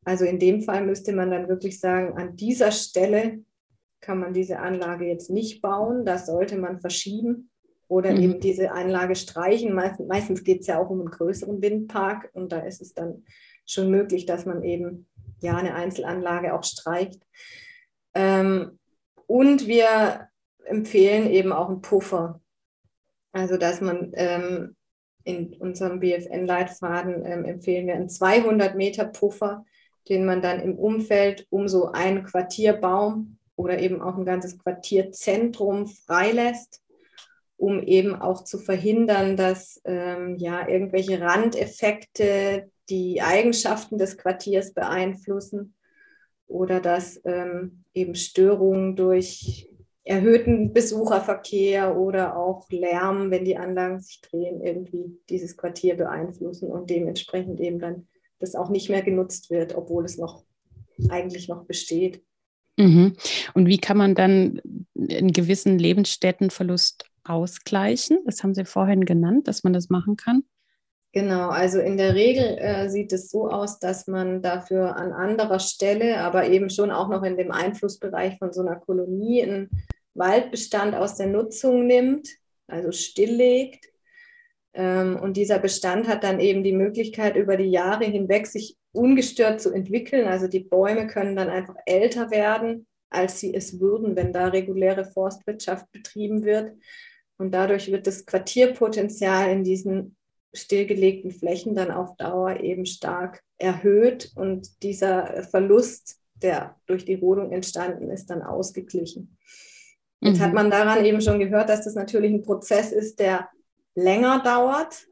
Also 0.05 0.27
in 0.27 0.38
dem 0.38 0.61
Fall 0.61 0.85
müsste 0.85 1.14
man 1.14 1.31
dann 1.31 1.49
wirklich 1.49 1.81
sagen, 1.81 2.18
an 2.18 2.37
dieser 2.37 2.73
Stelle 2.73 3.42
kann 4.03 4.18
man 4.18 4.35
diese 4.35 4.59
Anlage 4.59 5.07
jetzt 5.07 5.31
nicht 5.31 5.62
bauen, 5.62 6.05
das 6.05 6.27
sollte 6.27 6.59
man 6.59 6.79
verschieben 6.79 7.51
oder 7.88 8.12
mhm. 8.12 8.21
eben 8.21 8.40
diese 8.40 8.73
Anlage 8.73 9.16
streichen. 9.16 9.75
Meistens, 9.75 10.07
meistens 10.09 10.44
geht 10.44 10.61
es 10.61 10.66
ja 10.66 10.79
auch 10.79 10.90
um 10.90 11.01
einen 11.01 11.11
größeren 11.11 11.62
Windpark 11.62 12.29
und 12.35 12.53
da 12.53 12.61
ist 12.61 12.83
es 12.83 12.92
dann 12.92 13.25
schon 13.64 13.90
möglich, 13.90 14.27
dass 14.27 14.44
man 14.44 14.62
eben 14.62 15.08
ja, 15.40 15.57
eine 15.57 15.74
Einzelanlage 15.74 16.55
auch 16.55 16.64
streicht. 16.64 17.20
Ähm, 18.14 18.79
und 19.27 19.66
wir 19.66 20.29
empfehlen 20.64 21.31
eben 21.31 21.53
auch 21.53 21.68
einen 21.68 21.83
Puffer. 21.83 22.40
Also, 23.33 23.57
dass 23.57 23.81
man 23.81 24.12
ähm, 24.14 24.77
in 25.24 25.55
unserem 25.55 26.01
BFN-Leitfaden 26.01 27.24
ähm, 27.24 27.44
empfehlen 27.44 27.87
wir 27.87 27.94
einen 27.94 28.09
200 28.09 28.74
Meter 28.74 29.05
Puffer, 29.05 29.64
den 30.09 30.24
man 30.24 30.40
dann 30.40 30.61
im 30.61 30.79
Umfeld 30.79 31.46
um 31.51 31.68
so 31.68 31.92
einen 31.92 32.24
Quartierbaum 32.24 33.38
oder 33.55 33.79
eben 33.79 34.01
auch 34.01 34.16
ein 34.16 34.24
ganzes 34.24 34.59
Quartierzentrum 34.59 35.87
freilässt, 35.87 36.83
um 37.57 37.83
eben 37.83 38.14
auch 38.14 38.44
zu 38.44 38.59
verhindern, 38.59 39.37
dass 39.37 39.81
ähm, 39.85 40.37
ja 40.37 40.66
irgendwelche 40.66 41.20
Randeffekte 41.20 42.70
die 42.90 43.20
Eigenschaften 43.20 43.98
des 43.98 44.16
Quartiers 44.16 44.72
beeinflussen 44.72 45.74
oder 46.46 46.81
dass 46.81 47.20
ähm, 47.24 47.85
eben 47.94 48.14
Störungen 48.14 48.96
durch 48.96 49.68
erhöhten 50.05 50.72
Besucherverkehr 50.72 51.96
oder 51.96 52.37
auch 52.37 52.70
Lärm, 52.70 53.31
wenn 53.31 53.44
die 53.44 53.59
Anlagen 53.59 54.01
sich 54.01 54.22
drehen, 54.22 54.62
irgendwie 54.62 55.18
dieses 55.29 55.57
Quartier 55.57 55.96
beeinflussen 55.96 56.70
und 56.70 56.88
dementsprechend 56.88 57.61
eben 57.61 57.79
dann 57.79 58.09
das 58.38 58.55
auch 58.55 58.70
nicht 58.70 58.88
mehr 58.88 59.03
genutzt 59.03 59.51
wird, 59.51 59.74
obwohl 59.74 60.07
es 60.07 60.16
noch 60.16 60.44
eigentlich 61.11 61.48
noch 61.48 61.64
besteht. 61.64 62.22
Mhm. 62.79 63.14
Und 63.55 63.66
wie 63.66 63.79
kann 63.79 63.98
man 63.98 64.14
dann 64.14 64.62
einen 64.96 65.33
gewissen 65.33 65.79
Lebensstättenverlust 65.79 67.05
ausgleichen? 67.24 68.20
Das 68.24 68.42
haben 68.42 68.55
Sie 68.55 68.64
vorhin 68.64 69.05
genannt, 69.05 69.46
dass 69.46 69.62
man 69.62 69.72
das 69.74 69.90
machen 69.90 70.16
kann. 70.16 70.44
Genau, 71.12 71.49
also 71.49 71.81
in 71.81 71.97
der 71.97 72.14
Regel 72.14 72.59
äh, 72.59 72.88
sieht 72.90 73.12
es 73.12 73.31
so 73.31 73.49
aus, 73.49 73.79
dass 73.79 74.07
man 74.07 74.42
dafür 74.42 74.97
an 74.97 75.12
anderer 75.12 75.59
Stelle, 75.59 76.18
aber 76.18 76.49
eben 76.49 76.68
schon 76.68 76.90
auch 76.90 77.09
noch 77.09 77.23
in 77.23 77.38
dem 77.38 77.51
Einflussbereich 77.51 78.38
von 78.38 78.53
so 78.53 78.61
einer 78.61 78.77
Kolonie 78.77 79.42
einen 79.42 79.71
Waldbestand 80.14 80.94
aus 80.94 81.16
der 81.16 81.29
Nutzung 81.29 81.87
nimmt, 81.87 82.29
also 82.66 82.92
stilllegt. 82.92 83.87
Ähm, 84.75 85.18
und 85.18 85.38
dieser 85.38 85.59
Bestand 85.59 86.09
hat 86.09 86.25
dann 86.25 86.40
eben 86.40 86.62
die 86.62 86.75
Möglichkeit, 86.75 87.37
über 87.37 87.57
die 87.57 87.71
Jahre 87.71 88.05
hinweg 88.05 88.47
sich 88.47 88.77
ungestört 88.92 89.62
zu 89.62 89.73
entwickeln. 89.73 90.29
Also 90.29 90.47
die 90.47 90.61
Bäume 90.61 91.07
können 91.07 91.37
dann 91.37 91.49
einfach 91.49 91.77
älter 91.87 92.31
werden, 92.31 92.87
als 93.09 93.40
sie 93.40 93.55
es 93.55 93.81
würden, 93.81 94.14
wenn 94.14 94.35
da 94.35 94.49
reguläre 94.49 95.07
Forstwirtschaft 95.07 95.90
betrieben 95.90 96.44
wird. 96.44 96.75
Und 97.38 97.53
dadurch 97.53 97.90
wird 97.90 98.07
das 98.07 98.27
Quartierpotenzial 98.27 99.51
in 99.51 99.64
diesen 99.64 100.18
stillgelegten 100.55 101.31
Flächen 101.31 101.75
dann 101.75 101.91
auf 101.91 102.17
Dauer 102.17 102.61
eben 102.61 102.87
stark 102.87 103.43
erhöht 103.59 104.33
und 104.35 104.83
dieser 104.83 105.43
Verlust, 105.45 106.19
der 106.35 106.77
durch 106.87 107.05
die 107.05 107.17
Rodung 107.17 107.53
entstanden 107.53 108.11
ist, 108.11 108.27
dann 108.27 108.43
ausgeglichen. 108.43 109.37
Jetzt 110.21 110.39
mhm. 110.39 110.43
hat 110.43 110.55
man 110.55 110.71
daran 110.71 111.05
eben 111.05 111.21
schon 111.21 111.39
gehört, 111.39 111.69
dass 111.69 111.85
das 111.85 111.95
natürlich 111.95 112.33
ein 112.33 112.43
Prozess 112.43 112.93
ist, 112.93 113.21
der 113.21 113.49
länger 113.95 114.43
dauert. 114.43 115.07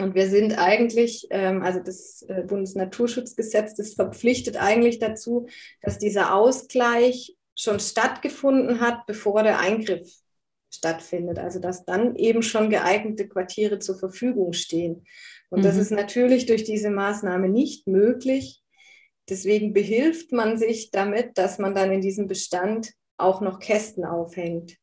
Und 0.00 0.14
wir 0.14 0.28
sind 0.28 0.56
eigentlich, 0.56 1.26
ähm, 1.30 1.62
also 1.62 1.80
das 1.80 2.22
äh, 2.28 2.42
Bundesnaturschutzgesetz, 2.42 3.74
das 3.74 3.94
verpflichtet 3.94 4.56
eigentlich 4.56 5.00
dazu, 5.00 5.48
dass 5.82 5.98
dieser 5.98 6.34
Ausgleich 6.34 7.36
schon 7.56 7.80
stattgefunden 7.80 8.80
hat, 8.80 9.06
bevor 9.06 9.42
der 9.42 9.58
Eingriff 9.58 10.08
stattfindet. 10.72 11.38
Also 11.38 11.58
dass 11.58 11.84
dann 11.84 12.16
eben 12.16 12.42
schon 12.42 12.70
geeignete 12.70 13.28
Quartiere 13.28 13.78
zur 13.78 13.98
Verfügung 13.98 14.52
stehen. 14.52 15.04
Und 15.50 15.60
mhm. 15.60 15.64
das 15.64 15.76
ist 15.76 15.90
natürlich 15.90 16.46
durch 16.46 16.64
diese 16.64 16.90
Maßnahme 16.90 17.48
nicht 17.48 17.86
möglich. 17.86 18.62
Deswegen 19.28 19.72
behilft 19.72 20.32
man 20.32 20.56
sich 20.56 20.90
damit, 20.90 21.36
dass 21.36 21.58
man 21.58 21.74
dann 21.74 21.92
in 21.92 22.00
diesem 22.00 22.26
Bestand 22.28 22.92
auch 23.18 23.40
noch 23.40 23.58
Kästen 23.58 24.04
aufhängt. 24.04 24.76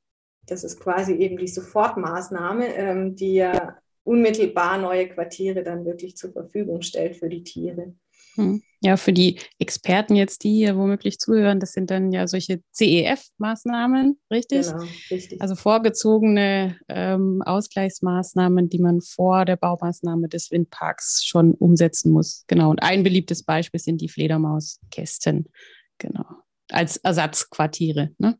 Das 0.45 0.63
ist 0.63 0.80
quasi 0.80 1.13
eben 1.13 1.38
die 1.38 1.48
Sofortmaßnahme, 1.48 2.76
ähm, 2.76 3.15
die 3.15 3.36
ja 3.36 3.78
unmittelbar 4.04 4.78
neue 4.78 5.10
Quartiere 5.10 5.63
dann 5.63 5.86
wirklich 5.86 6.15
zur 6.15 6.32
Verfügung 6.32 6.82
stellt 6.82 7.15
für 7.15 7.30
die 7.30 7.43
Tiere. 7.43 7.95
Hm. 8.36 8.62
Ja, 8.86 8.98
für 8.98 9.13
die 9.13 9.39
Experten 9.58 10.15
jetzt, 10.15 10.43
die 10.43 10.54
hier 10.54 10.78
womöglich 10.78 11.17
zuhören, 11.17 11.60
das 11.60 11.71
sind 11.71 11.89
dann 11.89 12.12
ja 12.12 12.28
solche 12.28 12.62
CEF-Maßnahmen, 12.71 14.19
richtig? 14.30 14.67
Genau, 14.67 14.84
richtig. 15.10 15.41
Also 15.41 15.56
vorgezogene 15.56 16.78
ähm, 16.88 17.41
Ausgleichsmaßnahmen, 17.43 18.69
die 18.69 18.78
man 18.78 19.02
vor 19.02 19.45
der 19.45 19.56
Baumaßnahme 19.56 20.30
des 20.30 20.52
Windparks 20.52 21.26
schon 21.26 21.56
umsetzen 21.56 22.12
muss. 22.12 22.43
Genau. 22.45 22.69
Und 22.69 22.84
ein 22.84 23.02
beliebtes 23.02 23.41
Beispiel 23.41 23.80
sind 23.80 24.02
die 24.02 24.10
Fledermauskästen. 24.10 25.50
Genau. 25.98 26.26
Als 26.69 26.98
Ersatzquartiere. 26.98 28.12
Ne? 28.19 28.38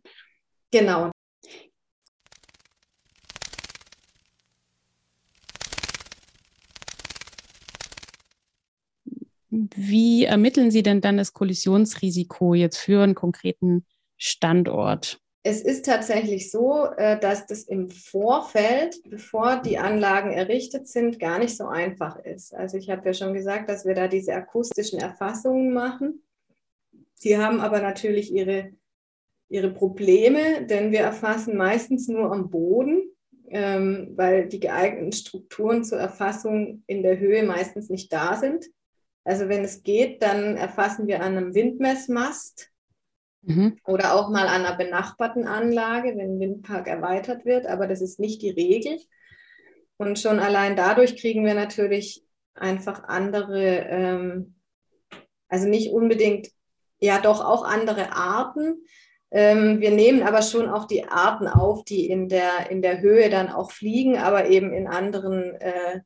Genau, 0.69 1.10
Wie 9.76 10.26
ermitteln 10.26 10.72
Sie 10.72 10.84
denn 10.84 11.02
dann 11.02 11.18
das 11.18 11.34
Kollisionsrisiko 11.34 12.54
jetzt 12.54 12.78
für 12.78 13.04
einen 13.04 13.15
konkreten 13.15 13.86
Standort? 14.18 15.20
Es 15.48 15.62
ist 15.62 15.86
tatsächlich 15.86 16.50
so, 16.50 16.86
äh, 16.98 17.20
dass 17.20 17.46
das 17.46 17.63
im 17.63 17.89
Vorfeld, 17.89 19.00
bevor 19.08 19.62
die 19.62 19.78
Anlagen 19.78 20.32
errichtet 20.32 20.88
sind, 20.88 21.20
gar 21.20 21.38
nicht 21.38 21.56
so 21.56 21.68
einfach 21.68 22.18
ist. 22.18 22.56
Also 22.56 22.78
ich 22.78 22.89
habe 22.89 23.06
ja 23.06 23.13
schon 23.13 23.36
gesagt, 23.36 23.70
dass 23.70 23.86
wir 23.86 23.94
da 23.94 24.08
diese 24.08 24.34
akustischen 24.34 25.00
Erfassungen 25.00 25.72
machen. 25.72 26.24
Sie 27.13 27.38
haben 27.38 27.60
aber 27.60 27.80
natürlich 27.80 28.34
ihre, 28.34 28.72
ihre 29.48 29.70
Probleme, 29.70 30.65
denn 30.65 30.91
wir 30.91 31.02
erfassen 31.02 31.56
meistens 31.56 32.08
nur 32.08 32.32
am 32.32 32.50
Boden, 32.50 33.04
ähm, 33.50 34.13
weil 34.15 34.48
die 34.48 34.60
geeigneten 34.60 35.12
Strukturen 35.12 35.84
zur 35.84 36.00
Erfassung 36.00 36.84
in 36.88 37.04
der 37.04 37.20
Höhe 37.20 37.44
meistens 37.44 37.89
nicht 37.89 38.12
da 38.12 38.36
sind. 38.36 38.65
Also 39.25 39.49
wenn 39.49 39.63
es 39.63 39.81
geht, 39.81 40.21
dann 40.21 40.55
erfassen 40.55 41.07
wir 41.07 41.21
an 41.21 41.35
einem 41.35 41.55
Windmessmast 41.55 42.69
mhm. 43.41 43.77
oder 43.83 44.13
auch 44.13 44.29
mal 44.29 44.47
an 44.47 44.63
einer 44.63 44.77
benachbarten 44.77 45.47
Anlage, 45.47 46.09
wenn 46.15 46.35
ein 46.35 46.39
Windpark 46.39 46.88
erweitert 46.88 47.43
wird, 47.43 47.65
aber 47.65 47.88
das 47.88 48.01
ist 48.01 48.19
nicht 48.19 48.43
die 48.43 48.51
Regel. 48.51 48.99
Und 49.97 50.19
schon 50.19 50.39
allein 50.39 50.75
dadurch 50.75 51.17
kriegen 51.17 51.43
wir 51.43 51.55
natürlich 51.55 52.23
einfach 52.53 53.03
andere, 53.05 53.65
ähm, 53.89 54.55
also 55.47 55.67
nicht 55.67 55.91
unbedingt, 55.91 56.49
ja 56.99 57.19
doch 57.19 57.43
auch 57.43 57.65
andere 57.65 58.13
Arten. 58.13 58.85
Ähm, 59.31 59.81
wir 59.81 59.91
nehmen 59.91 60.23
aber 60.23 60.41
schon 60.41 60.69
auch 60.69 60.85
die 60.85 61.07
Arten 61.07 61.47
auf, 61.47 61.83
die 61.83 62.07
in 62.07 62.29
der, 62.29 62.69
in 62.69 62.81
der 62.81 63.01
Höhe 63.01 63.29
dann 63.29 63.49
auch 63.49 63.71
fliegen, 63.71 64.17
aber 64.17 64.47
eben 64.49 64.71
in 64.71 64.88
anderen 64.88 65.55
äh, 65.55 66.01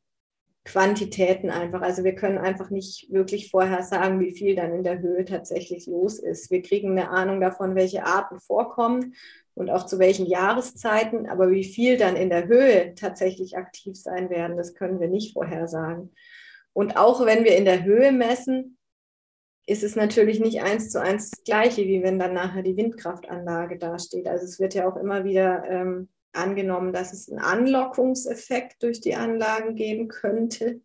Quantitäten 0.70 1.50
einfach. 1.50 1.82
Also 1.82 2.04
wir 2.04 2.14
können 2.14 2.38
einfach 2.38 2.70
nicht 2.70 3.12
wirklich 3.12 3.50
vorher 3.50 3.82
sagen, 3.82 4.20
wie 4.20 4.34
viel 4.34 4.56
dann 4.56 4.72
in 4.72 4.84
der 4.84 5.00
Höhe 5.00 5.26
tatsächlich 5.26 5.88
los 5.88 6.20
ist. 6.20 6.52
Wir 6.52 6.62
kriegen 6.62 6.92
eine 6.92 7.10
Ahnung 7.10 7.42
davon, 7.42 7.74
welche 7.74 8.06
Arten 8.06 8.40
vorkommen 8.40 9.16
und 9.56 9.72
auch 9.72 9.88
zu 9.88 9.98
welchen 9.98 10.28
Jahreszeiten, 10.28 11.28
aber 11.28 11.50
wie 11.50 11.64
viel 11.64 11.98
dann 11.98 12.16
in 12.16 12.30
der 12.30 12.46
Höhe 12.46 12.94
tatsächlich 12.94 13.58
aktiv 13.58 13.96
sein 13.96 14.30
werden, 14.30 14.58
das 14.58 14.76
können 14.76 15.00
wir 15.00 15.08
nicht 15.08 15.34
vorhersagen. 15.34 16.14
Und 16.74 16.98
auch 16.98 17.26
wenn 17.26 17.46
wir 17.46 17.58
in 17.58 17.66
der 17.66 17.84
Höhe 17.84 18.12
messen, 18.12 18.78
ist 19.66 19.84
es 19.84 19.96
natürlich 19.96 20.40
nicht 20.40 20.62
eins 20.62 20.92
zu 20.92 21.02
eins 21.02 21.32
das 21.32 21.44
Gleiche, 21.46 21.82
wie 21.88 22.04
wenn 22.04 22.20
dann 22.20 22.36
nachher 22.36 22.62
die 22.62 22.78
Windkraftanlage 22.78 23.80
dasteht. 23.80 24.28
Also 24.28 24.46
es 24.46 24.60
wird 24.60 24.76
ja 24.76 24.88
auch 24.88 24.98
immer 24.98 25.24
wieder 25.24 25.64
ähm, 25.68 26.10
angenommen, 26.34 26.94
dass 26.94 27.14
es 27.14 27.30
einen 27.30 27.40
Anlockungseffekt 27.40 28.84
durch 28.84 29.02
die 29.02 29.16
Anlagen 29.16 29.76
geben 29.76 30.08
könnte, 30.08 30.82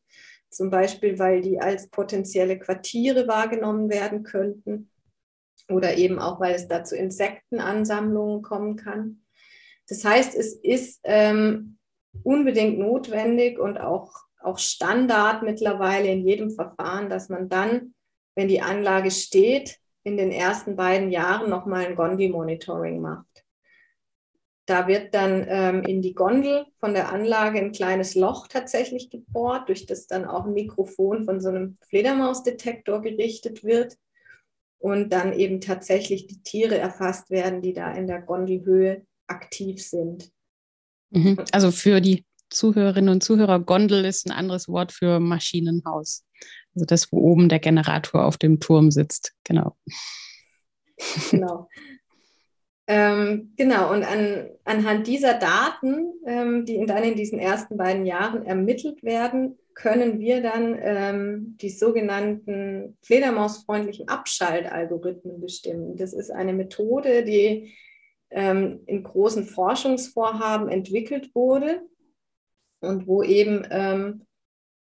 zum 0.50 0.70
Beispiel 0.70 1.18
weil 1.18 1.40
die 1.40 1.60
als 1.60 1.88
potenzielle 1.88 2.58
Quartiere 2.58 3.26
wahrgenommen 3.28 3.90
werden 3.90 4.22
könnten 4.22 4.90
oder 5.68 5.96
eben 5.96 6.18
auch, 6.18 6.40
weil 6.40 6.54
es 6.54 6.68
da 6.68 6.84
zu 6.84 6.96
Insektenansammlungen 6.96 8.42
kommen 8.42 8.76
kann. 8.76 9.22
Das 9.88 10.04
heißt, 10.04 10.34
es 10.34 10.54
ist 10.54 11.00
ähm, 11.04 11.78
unbedingt 12.22 12.78
notwendig 12.78 13.58
und 13.58 13.78
auch, 13.78 14.12
auch 14.40 14.58
Standard 14.58 15.42
mittlerweile 15.42 16.08
in 16.08 16.26
jedem 16.26 16.50
Verfahren, 16.50 17.08
dass 17.08 17.28
man 17.28 17.48
dann, 17.48 17.94
wenn 18.34 18.48
die 18.48 18.62
Anlage 18.62 19.10
steht, 19.10 19.78
in 20.04 20.16
den 20.16 20.30
ersten 20.30 20.76
beiden 20.76 21.10
Jahren 21.10 21.48
nochmal 21.48 21.86
ein 21.86 21.96
Gondi-Monitoring 21.96 23.00
macht. 23.00 23.43
Da 24.66 24.88
wird 24.88 25.14
dann 25.14 25.44
ähm, 25.46 25.82
in 25.82 26.00
die 26.00 26.14
Gondel 26.14 26.64
von 26.80 26.94
der 26.94 27.12
Anlage 27.12 27.58
ein 27.58 27.72
kleines 27.72 28.14
Loch 28.14 28.48
tatsächlich 28.48 29.10
gebohrt, 29.10 29.68
durch 29.68 29.84
das 29.84 30.06
dann 30.06 30.24
auch 30.24 30.46
ein 30.46 30.54
Mikrofon 30.54 31.24
von 31.24 31.40
so 31.40 31.50
einem 31.50 31.76
Fledermausdetektor 31.88 33.02
gerichtet 33.02 33.62
wird 33.62 33.96
und 34.78 35.12
dann 35.12 35.32
eben 35.32 35.60
tatsächlich 35.60 36.26
die 36.26 36.42
Tiere 36.42 36.78
erfasst 36.78 37.30
werden, 37.30 37.60
die 37.60 37.74
da 37.74 37.92
in 37.92 38.06
der 38.06 38.22
Gondelhöhe 38.22 39.06
aktiv 39.26 39.82
sind. 39.82 40.30
Mhm. 41.10 41.42
Also 41.52 41.70
für 41.70 42.00
die 42.00 42.24
Zuhörerinnen 42.50 43.10
und 43.10 43.22
Zuhörer, 43.22 43.60
Gondel 43.60 44.04
ist 44.04 44.26
ein 44.26 44.32
anderes 44.32 44.68
Wort 44.68 44.92
für 44.92 45.20
Maschinenhaus. 45.20 46.24
Also 46.74 46.86
das, 46.86 47.12
wo 47.12 47.18
oben 47.18 47.48
der 47.48 47.58
Generator 47.58 48.24
auf 48.24 48.36
dem 48.36 48.60
Turm 48.60 48.90
sitzt. 48.90 49.34
Genau. 49.44 49.76
Genau. 51.30 51.68
Ähm, 52.86 53.52
genau, 53.56 53.92
und 53.92 54.02
an, 54.02 54.50
anhand 54.64 55.06
dieser 55.06 55.34
Daten, 55.34 56.12
ähm, 56.26 56.66
die 56.66 56.84
dann 56.84 57.02
in 57.02 57.14
diesen 57.14 57.38
ersten 57.38 57.78
beiden 57.78 58.04
Jahren 58.04 58.44
ermittelt 58.44 59.02
werden, 59.02 59.58
können 59.74 60.20
wir 60.20 60.42
dann 60.42 60.78
ähm, 60.80 61.56
die 61.60 61.70
sogenannten 61.70 62.96
fledermausfreundlichen 63.02 64.08
Abschaltalgorithmen 64.08 65.40
bestimmen. 65.40 65.96
Das 65.96 66.12
ist 66.12 66.30
eine 66.30 66.52
Methode, 66.52 67.24
die 67.24 67.74
ähm, 68.30 68.80
in 68.86 69.02
großen 69.02 69.44
Forschungsvorhaben 69.44 70.68
entwickelt 70.68 71.34
wurde 71.34 71.82
und 72.80 73.06
wo 73.06 73.22
eben 73.22 73.66
ähm, 73.70 74.26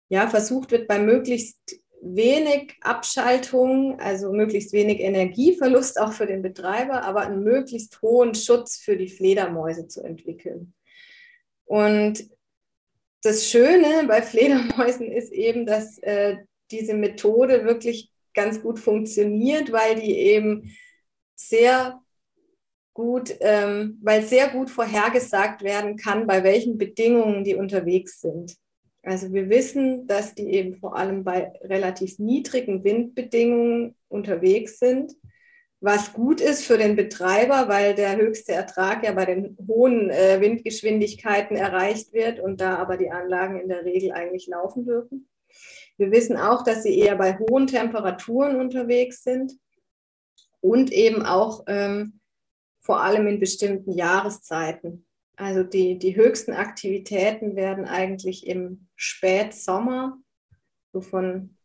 ja, 0.08 0.28
versucht 0.28 0.70
wird, 0.70 0.86
bei 0.86 0.98
möglichst 0.98 1.80
wenig 2.04 2.74
Abschaltung, 2.82 3.98
also 3.98 4.32
möglichst 4.32 4.72
wenig 4.72 5.00
Energieverlust 5.00 5.98
auch 5.98 6.12
für 6.12 6.26
den 6.26 6.42
Betreiber, 6.42 7.02
aber 7.02 7.22
einen 7.22 7.42
möglichst 7.42 8.00
hohen 8.02 8.34
Schutz 8.34 8.76
für 8.76 8.96
die 8.96 9.08
Fledermäuse 9.08 9.88
zu 9.88 10.02
entwickeln. 10.02 10.74
Und 11.64 12.28
das 13.22 13.48
Schöne 13.48 14.04
bei 14.06 14.20
Fledermäusen 14.20 15.10
ist 15.10 15.32
eben, 15.32 15.64
dass 15.64 15.98
äh, 15.98 16.36
diese 16.70 16.94
Methode 16.94 17.64
wirklich 17.64 18.10
ganz 18.34 18.60
gut 18.60 18.78
funktioniert, 18.78 19.72
weil 19.72 19.94
die 19.96 20.14
eben 20.16 20.76
sehr 21.34 22.00
gut, 22.92 23.34
ähm, 23.40 23.98
weil 24.02 24.22
sehr 24.22 24.48
gut 24.48 24.70
vorhergesagt 24.70 25.62
werden 25.62 25.96
kann, 25.96 26.26
bei 26.26 26.44
welchen 26.44 26.78
Bedingungen 26.78 27.44
die 27.44 27.54
unterwegs 27.54 28.20
sind. 28.20 28.56
Also 29.04 29.32
wir 29.32 29.50
wissen, 29.50 30.06
dass 30.06 30.34
die 30.34 30.50
eben 30.50 30.76
vor 30.76 30.96
allem 30.96 31.24
bei 31.24 31.52
relativ 31.62 32.18
niedrigen 32.18 32.84
Windbedingungen 32.84 33.94
unterwegs 34.08 34.78
sind, 34.78 35.12
was 35.80 36.14
gut 36.14 36.40
ist 36.40 36.64
für 36.64 36.78
den 36.78 36.96
Betreiber, 36.96 37.68
weil 37.68 37.94
der 37.94 38.16
höchste 38.16 38.52
Ertrag 38.52 39.04
ja 39.04 39.12
bei 39.12 39.26
den 39.26 39.58
hohen 39.68 40.08
äh, 40.08 40.40
Windgeschwindigkeiten 40.40 41.56
erreicht 41.56 42.14
wird 42.14 42.40
und 42.40 42.62
da 42.62 42.76
aber 42.76 42.96
die 42.96 43.10
Anlagen 43.10 43.60
in 43.60 43.68
der 43.68 43.84
Regel 43.84 44.12
eigentlich 44.12 44.46
laufen 44.46 44.86
dürfen. 44.86 45.28
Wir 45.98 46.10
wissen 46.10 46.38
auch, 46.38 46.64
dass 46.64 46.82
sie 46.82 46.98
eher 46.98 47.16
bei 47.16 47.38
hohen 47.38 47.66
Temperaturen 47.66 48.56
unterwegs 48.56 49.22
sind 49.22 49.52
und 50.62 50.90
eben 50.90 51.26
auch 51.26 51.64
ähm, 51.66 52.20
vor 52.80 53.02
allem 53.02 53.26
in 53.26 53.38
bestimmten 53.38 53.92
Jahreszeiten. 53.92 55.06
Also 55.36 55.64
die, 55.64 55.98
die 55.98 56.16
höchsten 56.16 56.52
Aktivitäten 56.52 57.56
werden 57.56 57.86
eigentlich 57.86 58.46
im 58.46 58.86
Spätsommer, 58.94 60.18
so 60.92 61.00
von 61.00 61.56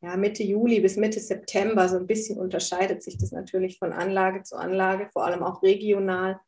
ja, 0.00 0.16
Mitte 0.16 0.42
Juli 0.42 0.80
bis 0.80 0.96
Mitte 0.96 1.20
September, 1.20 1.88
so 1.88 1.96
ein 1.96 2.06
bisschen 2.06 2.38
unterscheidet 2.38 3.02
sich 3.02 3.18
das 3.18 3.30
natürlich 3.30 3.78
von 3.78 3.92
Anlage 3.92 4.42
zu 4.42 4.56
Anlage, 4.56 5.08
vor 5.12 5.24
allem 5.24 5.42
auch 5.42 5.62
regional. 5.62 6.40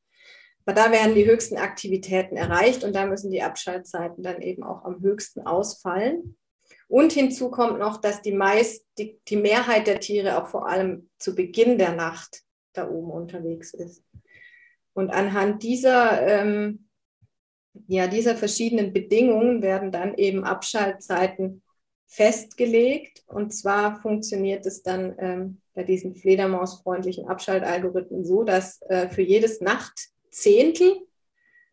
Aber 0.67 0.75
da 0.75 0.91
werden 0.91 1.15
die 1.15 1.27
höchsten 1.27 1.59
Aktivitäten 1.59 2.37
erreicht 2.37 2.85
und 2.85 2.97
da 2.97 3.07
müssen 3.07 3.31
die 3.31 3.43
Abschaltzeiten 3.43 4.25
dann 4.25 4.41
eben 4.41 4.65
auch 4.65 4.85
am 4.85 5.01
höchsten 5.03 5.47
ausfallen. 5.47 6.37
Und 6.89 7.13
hinzu 7.13 7.51
kommt 7.51 7.79
noch, 7.79 8.01
dass 8.01 8.23
die, 8.23 8.33
meist, 8.33 8.87
die, 8.99 9.21
die 9.29 9.37
Mehrheit 9.37 9.87
der 9.87 10.01
Tiere 10.01 10.43
auch 10.43 10.49
vor 10.49 10.67
allem 10.67 11.11
zu 11.19 11.35
Beginn 11.35 11.79
der 11.79 11.95
Nacht 11.95 12.43
da 12.73 12.89
oben 12.89 13.11
unterwegs 13.11 13.75
ist. 13.75 14.03
Und 14.95 15.11
anhand 15.11 15.63
dieser, 15.63 16.27
ähm, 16.27 16.87
ja, 17.87 18.07
dieser 18.07 18.37
verschiedenen 18.37 18.93
Bedingungen 18.93 19.61
werden 19.61 19.93
dann 19.93 20.15
eben 20.15 20.45
Abschaltzeiten 20.45 21.63
festgelegt. 22.07 23.25
Und 23.27 23.53
zwar 23.53 24.01
funktioniert 24.01 24.65
es 24.67 24.83
dann 24.83 25.15
ähm, 25.19 25.61
bei 25.75 25.83
diesen 25.83 26.15
fledermausfreundlichen 26.15 27.27
Abschaltalgorithmen 27.27 28.25
so, 28.25 28.45
dass 28.45 28.81
äh, 28.83 29.09
für 29.09 29.23
jedes 29.23 29.61
Nachtzehntel 29.61 30.97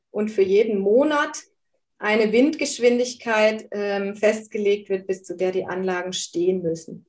und 0.10 0.30
für 0.30 0.42
jeden 0.42 0.80
Monat 0.80 1.44
eine 2.00 2.32
Windgeschwindigkeit 2.32 3.68
ähm, 3.72 4.16
festgelegt 4.16 4.90
wird, 4.90 5.06
bis 5.06 5.24
zu 5.24 5.38
der 5.38 5.52
die 5.52 5.66
Anlagen 5.66 6.14
stehen 6.14 6.64
müssen. 6.64 7.06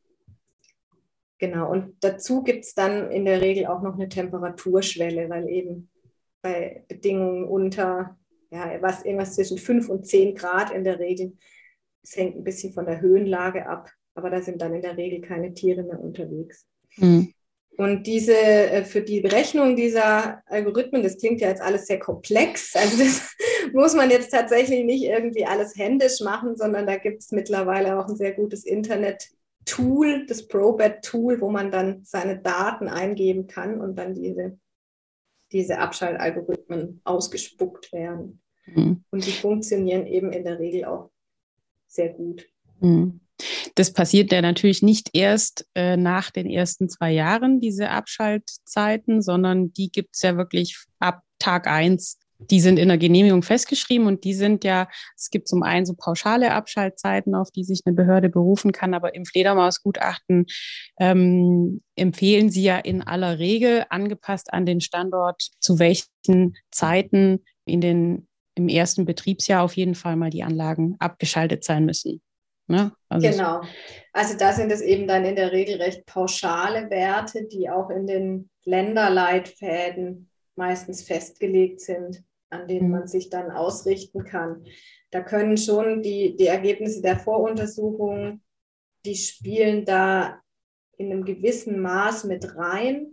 Genau, 1.39 1.73
und 1.73 1.97
dazu 2.01 2.43
gibt 2.43 2.65
es 2.67 2.75
dann 2.75 3.11
in 3.11 3.25
der 3.25 3.41
Regel 3.41 3.67
auch 3.67 3.81
noch 3.83 3.95
eine 3.95 4.09
Temperaturschwelle, 4.09 5.29
weil 5.31 5.49
eben 5.49 5.89
bei 6.43 6.85
Bedingungen 6.89 7.45
unter, 7.45 8.19
ja, 8.51 8.77
was 8.81 9.05
irgendwas 9.05 9.35
zwischen 9.35 9.59
5 9.59 9.89
und 9.89 10.07
10 10.07 10.35
Grad 10.35 10.73
in 10.73 10.85
der 10.85 10.99
Regel, 10.99 11.37
es 12.03 12.17
hängt 12.17 12.37
ein 12.37 12.45
bisschen 12.45 12.73
von 12.73 12.85
der 12.85 13.01
Höhenlage 13.01 13.67
ab, 13.67 13.91
aber 14.15 14.29
da 14.29 14.43
sind 14.43 14.61
dann 14.61 14.75
in 14.75 14.83
der 14.83 14.97
Regel 14.97 15.21
keine 15.21 15.55
Tiere 15.55 15.85
mehr 15.85 16.01
unterwegs. 16.01 16.67
Mhm. 16.97 17.33
Und 17.79 18.07
diese, 18.07 18.37
äh, 18.37 18.85
für 18.85 19.01
die 19.01 19.21
Berechnung 19.21 19.77
dieser 19.77 20.43
Algorithmen, 20.47 21.03
das 21.03 21.17
klingt 21.17 21.41
ja 21.41 21.49
jetzt 21.49 21.63
alles 21.63 21.87
sehr 21.87 21.99
komplex, 21.99 22.77
also 22.77 22.99
das 22.99 23.35
muss 23.73 23.95
man 23.95 24.11
jetzt 24.11 24.31
tatsächlich 24.31 24.85
nicht 24.85 25.05
irgendwie 25.05 25.47
alles 25.47 25.77
händisch 25.77 26.21
machen, 26.21 26.57
sondern 26.57 26.87
da 26.87 26.97
gibt 26.97 27.23
es 27.23 27.33
mittlerweile 27.33 27.99
auch 27.99 28.09
ein 28.09 28.17
sehr 28.17 28.33
gutes 28.33 28.65
Internet-Tool, 28.65 30.27
das 30.27 30.49
ProBet-Tool, 30.49 31.41
wo 31.41 31.49
man 31.49 31.71
dann 31.71 32.03
seine 32.05 32.39
Daten 32.39 32.89
eingeben 32.89 33.47
kann 33.47 33.81
und 33.81 33.97
dann 33.97 34.15
diese, 34.15 34.59
diese 35.53 35.79
Abschaltalgorithmen 35.79 37.01
ausgespuckt 37.05 37.93
werden. 37.93 38.41
Mhm. 38.67 39.05
Und 39.11 39.27
die 39.27 39.33
funktionieren 39.33 40.07
eben 40.07 40.33
in 40.33 40.45
der 40.45 40.59
Regel 40.59 40.85
auch 40.85 41.11
sehr 41.87 42.11
gut. 42.11 42.47
Mhm. 42.81 43.21
Das 43.75 43.93
passiert 43.93 44.31
ja 44.33 44.43
natürlich 44.43 44.83
nicht 44.83 45.11
erst 45.15 45.67
äh, 45.75 45.97
nach 45.97 46.31
den 46.31 46.49
ersten 46.49 46.89
zwei 46.89 47.13
Jahren, 47.13 47.61
diese 47.61 47.91
Abschaltzeiten, 47.91 49.23
sondern 49.23 49.73
die 49.73 49.91
gibt 49.91 50.15
es 50.15 50.23
ja 50.23 50.37
wirklich 50.37 50.79
ab 50.99 51.23
Tag 51.39 51.67
eins. 51.67 52.19
Die 52.51 52.61
sind 52.61 52.79
in 52.79 52.89
der 52.89 52.99
Genehmigung 52.99 53.43
festgeschrieben 53.43 54.07
und 54.07 54.25
die 54.25 54.35
sind 54.35 54.65
ja, 54.65 54.89
es 55.17 55.31
gibt 55.31 55.49
zum 55.49 55.63
einen 55.63 55.87
so 55.87 55.95
pauschale 55.95 56.53
Abschaltzeiten, 56.53 57.35
auf 57.35 57.51
die 57.51 57.65
sich 57.65 57.83
eine 57.85 57.95
Behörde 57.95 58.29
berufen 58.29 58.73
kann, 58.73 58.95
aber 58.95 59.15
im 59.15 59.25
Fledermausgutachten 59.25 60.47
ähm, 60.99 61.83
empfehlen 61.97 62.51
sie 62.51 62.63
ja 62.63 62.79
in 62.79 63.03
aller 63.03 63.39
Regel, 63.39 63.85
angepasst 63.91 64.53
an 64.53 64.67
den 64.67 64.81
Standort, 64.81 65.43
zu 65.61 65.79
welchen 65.79 66.55
Zeiten 66.71 67.45
in 67.65 67.81
den 67.81 68.29
im 68.55 68.69
ersten 68.69 69.07
Betriebsjahr 69.07 69.63
auf 69.63 69.77
jeden 69.77 69.95
Fall 69.95 70.17
mal 70.17 70.31
die 70.31 70.43
Anlagen 70.43 70.97
abgeschaltet 70.99 71.65
sein 71.65 71.87
müssen. 71.87 72.21
Ne? 72.67 72.93
Also 73.09 73.29
genau. 73.29 73.63
Also 74.13 74.37
da 74.37 74.53
sind 74.53 74.71
es 74.71 74.81
eben 74.81 75.07
dann 75.07 75.25
in 75.25 75.37
der 75.37 75.53
Regel 75.53 75.81
recht 75.81 76.07
pauschale 76.07 76.91
Werte, 76.91 77.45
die 77.45 77.69
auch 77.69 77.91
in 77.91 78.07
den 78.07 78.51
Länderleitfäden 78.65 80.31
meistens 80.55 81.03
festgelegt 81.03 81.81
sind, 81.81 82.23
an 82.53 82.69
denen 82.69 82.87
mhm. 82.87 82.93
man 82.93 83.09
sich 83.09 83.31
dann 83.31 83.51
ausrichten 83.51 84.25
kann. 84.25 84.65
Da 85.11 85.21
können 85.21 85.57
schon 85.57 86.03
die, 86.03 86.37
die 86.37 86.47
Ergebnisse 86.47 87.03
der 87.03 87.19
Voruntersuchung, 87.19 88.41
die 89.05 89.17
spielen 89.17 89.85
da 89.85 90.41
in 90.97 91.11
einem 91.11 91.25
gewissen 91.25 91.81
Maß 91.81 92.25
mit 92.25 92.57
rein. 92.57 93.09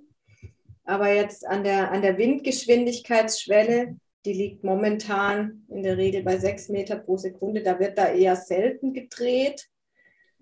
Aber 0.86 1.12
jetzt 1.14 1.46
an 1.46 1.64
der, 1.64 1.92
an 1.92 2.02
der 2.02 2.18
Windgeschwindigkeitsschwelle, 2.18 3.98
die 4.26 4.34
liegt 4.34 4.64
momentan 4.64 5.66
in 5.70 5.84
der 5.84 5.98
Regel 5.98 6.24
bei 6.24 6.38
sechs 6.38 6.70
Meter 6.70 6.98
pro 6.98 7.18
Sekunde. 7.18 7.64
Da 7.64 7.80
wird 7.80 7.98
da 7.98 8.08
eher 8.08 8.36
selten 8.36 8.94
gedreht. 8.94 9.70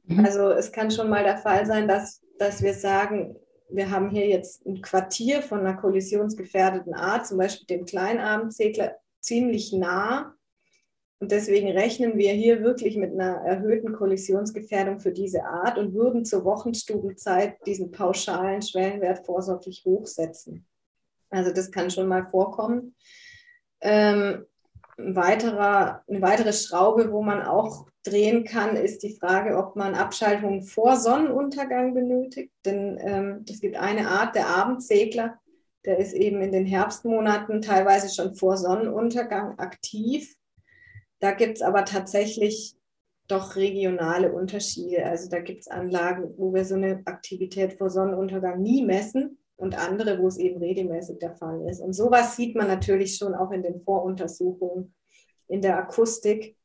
Mhm. 0.06 0.26
Also 0.26 0.50
es 0.52 0.72
kann 0.72 0.92
schon 0.92 1.10
mal 1.10 1.24
der 1.24 1.38
Fall 1.38 1.66
sein, 1.66 1.88
dass, 1.88 2.22
dass 2.40 2.62
wir 2.62 2.74
sagen, 2.74 3.36
wir 3.70 3.92
haben 3.92 4.10
hier 4.10 4.28
jetzt 4.28 4.66
ein 4.66 4.82
Quartier 4.82 5.42
von 5.42 5.60
einer 5.60 5.76
kollisionsgefährdeten 5.76 6.94
Art, 6.94 7.28
zum 7.28 7.38
Beispiel 7.38 7.68
dem 7.68 7.86
Kleinarmzegler, 7.86 8.96
ziemlich 9.20 9.74
nah. 9.74 10.34
Und 11.20 11.32
deswegen 11.32 11.72
rechnen 11.72 12.18
wir 12.18 12.32
hier 12.34 12.62
wirklich 12.62 12.96
mit 12.96 13.12
einer 13.12 13.38
erhöhten 13.38 13.94
Kollisionsgefährdung 13.94 15.00
für 15.00 15.12
diese 15.12 15.46
Art 15.46 15.78
und 15.78 15.94
würden 15.94 16.26
zur 16.26 16.46
Wochenstubenzeit 16.46 17.58
diesen 17.66 17.92
pauschalen 17.92 18.62
Schwellenwert 18.62 19.26
vorsorglich 19.26 19.84
hochsetzen. 19.84 20.66
Also 21.30 21.52
das 21.52 21.72
kann 21.72 21.90
schon 21.90 22.08
mal 22.08 22.26
vorkommen. 22.28 22.96
Ähm, 23.82 24.46
ein 24.98 25.16
weiterer, 25.16 26.04
eine 26.08 26.22
weitere 26.22 26.54
Schraube, 26.54 27.12
wo 27.12 27.22
man 27.22 27.42
auch 27.42 27.88
drehen 28.04 28.44
kann, 28.44 28.76
ist 28.76 29.04
die 29.04 29.16
Frage, 29.16 29.58
ob 29.58 29.76
man 29.76 29.96
Abschaltungen 29.96 30.64
vor 30.64 30.98
Sonnenuntergang 30.98 31.94
benötigt. 31.94 32.52
Denn 32.66 32.98
ähm, 33.02 33.46
es 33.48 33.62
gibt 33.62 33.78
eine 33.78 34.10
Art, 34.10 34.36
der 34.36 34.48
Abendsegler, 34.48 35.40
der 35.86 36.00
ist 36.00 36.14
eben 36.14 36.42
in 36.42 36.52
den 36.52 36.66
Herbstmonaten 36.66 37.62
teilweise 37.62 38.14
schon 38.14 38.36
vor 38.36 38.58
Sonnenuntergang 38.58 39.58
aktiv. 39.60 40.36
Da 41.20 41.32
gibt 41.32 41.58
es 41.58 41.62
aber 41.62 41.86
tatsächlich 41.86 42.76
doch 43.28 43.56
regionale 43.56 44.32
Unterschiede. 44.32 45.06
Also 45.06 45.30
da 45.30 45.40
gibt 45.40 45.62
es 45.62 45.68
Anlagen, 45.68 46.34
wo 46.38 46.54
wir 46.54 46.66
so 46.66 46.76
eine 46.76 47.02
Aktivität 47.06 47.74
vor 47.74 47.90
Sonnenuntergang 47.90 48.62
nie 48.62 48.84
messen 48.84 49.38
und 49.58 49.78
andere, 49.78 50.20
wo 50.20 50.28
es 50.28 50.38
eben 50.38 50.60
regelmäßig 50.60 51.20
der 51.20 51.36
Fall 51.36 51.68
ist. 51.70 51.82
Und 51.82 51.94
sowas 51.94 52.36
sieht 52.36 52.56
man 52.56 52.68
natürlich 52.68 53.18
schon 53.18 53.36
auch 53.36 53.52
in 53.52 53.64
den 53.64 53.82
Voruntersuchungen 53.82 54.94
in 55.48 55.62
der 55.62 55.78
Akustik 55.78 56.56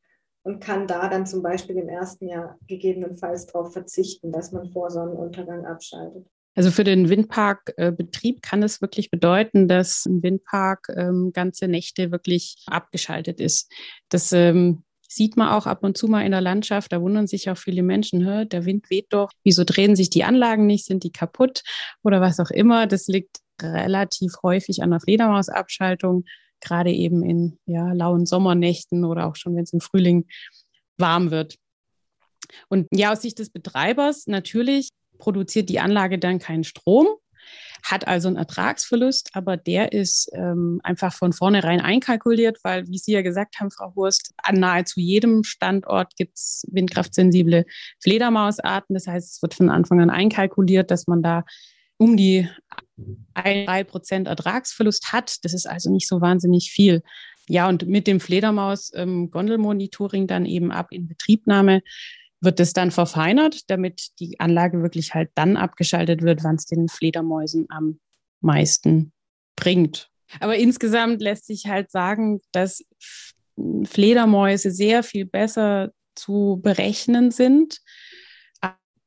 und 0.42 0.60
kann 0.60 0.86
da 0.86 1.08
dann 1.08 1.26
zum 1.26 1.42
Beispiel 1.42 1.76
im 1.76 1.88
ersten 1.88 2.28
Jahr 2.28 2.58
gegebenenfalls 2.66 3.46
darauf 3.46 3.72
verzichten, 3.72 4.32
dass 4.32 4.52
man 4.52 4.70
vor 4.70 4.90
Sonnenuntergang 4.90 5.64
abschaltet. 5.64 6.26
Also 6.54 6.70
für 6.70 6.84
den 6.84 7.08
Windparkbetrieb 7.08 8.42
kann 8.42 8.62
es 8.62 8.82
wirklich 8.82 9.10
bedeuten, 9.10 9.68
dass 9.68 10.04
ein 10.04 10.22
Windpark 10.22 10.88
ähm, 10.94 11.30
ganze 11.32 11.66
Nächte 11.66 12.10
wirklich 12.10 12.62
abgeschaltet 12.66 13.40
ist. 13.40 13.72
Das 14.10 14.32
ähm, 14.32 14.84
sieht 15.14 15.36
man 15.36 15.48
auch 15.48 15.66
ab 15.66 15.82
und 15.82 15.96
zu 15.96 16.08
mal 16.08 16.24
in 16.24 16.32
der 16.32 16.40
Landschaft. 16.40 16.92
Da 16.92 17.00
wundern 17.00 17.26
sich 17.26 17.50
auch 17.50 17.56
viele 17.56 17.82
Menschen, 17.82 18.48
der 18.48 18.64
Wind 18.64 18.90
weht 18.90 19.06
doch. 19.10 19.30
Wieso 19.44 19.64
drehen 19.64 19.96
sich 19.96 20.10
die 20.10 20.24
Anlagen 20.24 20.66
nicht? 20.66 20.86
Sind 20.86 21.04
die 21.04 21.12
kaputt 21.12 21.62
oder 22.02 22.20
was 22.20 22.40
auch 22.40 22.50
immer? 22.50 22.86
Das 22.86 23.06
liegt 23.06 23.38
relativ 23.60 24.34
häufig 24.42 24.82
an 24.82 24.90
der 24.90 25.00
Fledermausabschaltung, 25.00 26.24
gerade 26.60 26.90
eben 26.90 27.22
in 27.22 27.58
ja, 27.66 27.92
lauen 27.92 28.26
Sommernächten 28.26 29.04
oder 29.04 29.26
auch 29.26 29.36
schon, 29.36 29.54
wenn 29.56 29.64
es 29.64 29.72
im 29.72 29.80
Frühling 29.80 30.26
warm 30.98 31.30
wird. 31.30 31.56
Und 32.68 32.88
ja, 32.92 33.12
aus 33.12 33.22
Sicht 33.22 33.38
des 33.38 33.50
Betreibers 33.50 34.26
natürlich 34.26 34.88
produziert 35.18 35.68
die 35.68 35.80
Anlage 35.80 36.18
dann 36.18 36.38
keinen 36.38 36.64
Strom 36.64 37.06
hat 37.82 38.06
also 38.06 38.28
einen 38.28 38.36
Ertragsverlust, 38.36 39.30
aber 39.32 39.56
der 39.56 39.92
ist 39.92 40.30
ähm, 40.34 40.80
einfach 40.84 41.12
von 41.12 41.32
vornherein 41.32 41.80
einkalkuliert, 41.80 42.58
weil, 42.62 42.86
wie 42.86 42.98
Sie 42.98 43.12
ja 43.12 43.22
gesagt 43.22 43.58
haben, 43.58 43.70
Frau 43.70 43.92
Hurst, 43.96 44.32
an 44.36 44.60
nahezu 44.60 45.00
jedem 45.00 45.44
Standort 45.44 46.14
gibt 46.16 46.36
es 46.36 46.66
windkraftsensible 46.70 47.64
Fledermausarten. 48.00 48.94
Das 48.94 49.06
heißt, 49.06 49.36
es 49.36 49.42
wird 49.42 49.54
von 49.54 49.70
Anfang 49.70 50.00
an 50.00 50.10
einkalkuliert, 50.10 50.90
dass 50.90 51.06
man 51.06 51.22
da 51.22 51.44
um 51.96 52.16
die 52.16 52.48
drei 53.34 53.84
Prozent 53.84 54.28
Ertragsverlust 54.28 55.12
hat. 55.12 55.44
Das 55.44 55.54
ist 55.54 55.66
also 55.66 55.90
nicht 55.90 56.08
so 56.08 56.20
wahnsinnig 56.20 56.70
viel. 56.70 57.02
Ja, 57.48 57.68
und 57.68 57.86
mit 57.86 58.06
dem 58.06 58.20
Fledermaus-Gondelmonitoring 58.20 60.22
ähm, 60.22 60.28
dann 60.28 60.46
eben 60.46 60.70
ab 60.70 60.88
in 60.90 61.08
Betriebnahme 61.08 61.82
wird 62.42 62.60
es 62.60 62.72
dann 62.72 62.90
verfeinert, 62.90 63.70
damit 63.70 64.10
die 64.18 64.38
Anlage 64.40 64.82
wirklich 64.82 65.14
halt 65.14 65.30
dann 65.34 65.56
abgeschaltet 65.56 66.22
wird, 66.22 66.44
wann 66.44 66.56
es 66.56 66.66
den 66.66 66.88
Fledermäusen 66.88 67.66
am 67.68 68.00
meisten 68.40 69.12
bringt. 69.56 70.10
Aber 70.40 70.56
insgesamt 70.56 71.20
lässt 71.20 71.46
sich 71.46 71.66
halt 71.66 71.90
sagen, 71.90 72.40
dass 72.52 72.84
Fledermäuse 73.84 74.70
sehr 74.70 75.02
viel 75.02 75.24
besser 75.24 75.92
zu 76.14 76.60
berechnen 76.62 77.30
sind 77.30 77.80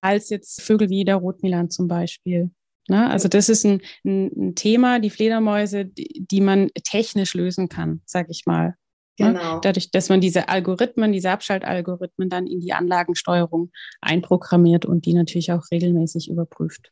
als 0.01 0.29
jetzt 0.29 0.61
Vögel 0.61 0.89
wie 0.89 1.03
der 1.03 1.15
Rotmilan 1.15 1.71
zum 1.71 1.87
Beispiel. 1.87 2.51
Ne? 2.87 3.09
Also 3.09 3.27
das 3.27 3.49
ist 3.49 3.65
ein, 3.65 3.81
ein, 4.05 4.53
Thema, 4.53 4.99
die 4.99 5.09
Fledermäuse, 5.09 5.85
die, 5.85 6.25
die 6.29 6.41
man 6.41 6.69
technisch 6.83 7.33
lösen 7.33 7.69
kann, 7.69 8.01
sag 8.05 8.29
ich 8.29 8.45
mal. 8.45 8.75
Ne? 9.17 9.33
Genau. 9.33 9.59
Dadurch, 9.59 9.91
dass 9.91 10.09
man 10.09 10.21
diese 10.21 10.49
Algorithmen, 10.49 11.11
diese 11.11 11.31
Abschaltalgorithmen 11.31 12.29
dann 12.29 12.47
in 12.47 12.59
die 12.59 12.73
Anlagensteuerung 12.73 13.71
einprogrammiert 14.01 14.85
und 14.85 15.05
die 15.05 15.13
natürlich 15.13 15.51
auch 15.51 15.63
regelmäßig 15.71 16.29
überprüft. 16.29 16.91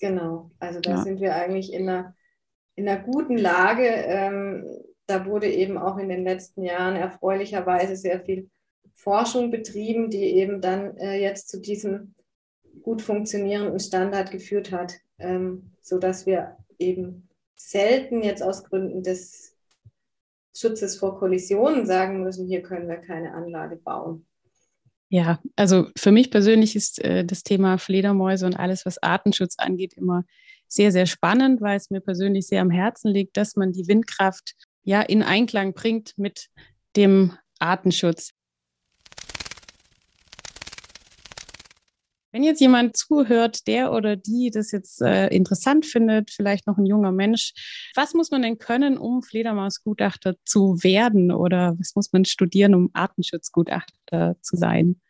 Genau, 0.00 0.50
also 0.58 0.80
da 0.80 0.90
ja. 0.90 1.02
sind 1.02 1.20
wir 1.20 1.34
eigentlich 1.34 1.72
in 1.72 1.88
einer, 1.88 2.14
in 2.76 2.88
einer 2.88 3.02
guten 3.02 3.38
Lage. 3.38 3.86
Ähm, 3.86 4.66
da 5.06 5.26
wurde 5.26 5.50
eben 5.50 5.78
auch 5.78 5.98
in 5.98 6.08
den 6.08 6.24
letzten 6.24 6.62
Jahren 6.62 6.96
erfreulicherweise 6.96 7.96
sehr 7.96 8.20
viel 8.20 8.50
Forschung 8.94 9.50
betrieben, 9.50 10.10
die 10.10 10.22
eben 10.22 10.60
dann 10.60 10.96
äh, 10.96 11.20
jetzt 11.20 11.48
zu 11.48 11.60
diesem 11.60 12.14
gut 12.82 13.02
funktionierenden 13.02 13.80
Standard 13.80 14.30
geführt 14.30 14.72
hat, 14.72 14.94
ähm, 15.18 15.72
sodass 15.80 16.26
wir 16.26 16.56
eben 16.78 17.28
selten 17.56 18.22
jetzt 18.22 18.42
aus 18.42 18.64
Gründen 18.64 19.02
des 19.02 19.53
Schutzes 20.54 20.96
vor 20.96 21.18
Kollisionen 21.18 21.86
sagen 21.86 22.22
müssen, 22.22 22.46
hier 22.46 22.62
können 22.62 22.88
wir 22.88 22.96
keine 22.96 23.34
Anlage 23.34 23.76
bauen. 23.76 24.26
Ja, 25.08 25.40
also 25.56 25.86
für 25.96 26.12
mich 26.12 26.30
persönlich 26.30 26.74
ist 26.76 27.02
äh, 27.04 27.24
das 27.24 27.42
Thema 27.42 27.78
Fledermäuse 27.78 28.46
und 28.46 28.56
alles, 28.56 28.86
was 28.86 29.02
Artenschutz 29.02 29.56
angeht, 29.58 29.94
immer 29.94 30.24
sehr, 30.66 30.92
sehr 30.92 31.06
spannend, 31.06 31.60
weil 31.60 31.76
es 31.76 31.90
mir 31.90 32.00
persönlich 32.00 32.46
sehr 32.46 32.62
am 32.62 32.70
Herzen 32.70 33.10
liegt, 33.10 33.36
dass 33.36 33.54
man 33.54 33.72
die 33.72 33.86
Windkraft 33.86 34.54
ja 34.82 35.02
in 35.02 35.22
Einklang 35.22 35.72
bringt 35.72 36.16
mit 36.16 36.48
dem 36.96 37.32
Artenschutz. 37.58 38.32
Wenn 42.34 42.42
jetzt 42.42 42.60
jemand 42.60 42.96
zuhört, 42.96 43.68
der 43.68 43.92
oder 43.92 44.16
die 44.16 44.50
das 44.52 44.72
jetzt 44.72 45.00
äh, 45.00 45.28
interessant 45.28 45.86
findet, 45.86 46.32
vielleicht 46.32 46.66
noch 46.66 46.78
ein 46.78 46.84
junger 46.84 47.12
Mensch, 47.12 47.52
was 47.94 48.12
muss 48.12 48.32
man 48.32 48.42
denn 48.42 48.58
können, 48.58 48.98
um 48.98 49.22
Fledermausgutachter 49.22 50.34
zu 50.44 50.82
werden 50.82 51.30
oder 51.30 51.76
was 51.78 51.94
muss 51.94 52.12
man 52.12 52.24
studieren, 52.24 52.74
um 52.74 52.90
Artenschutzgutachter 52.92 54.34
zu 54.42 54.56
sein? 54.56 55.00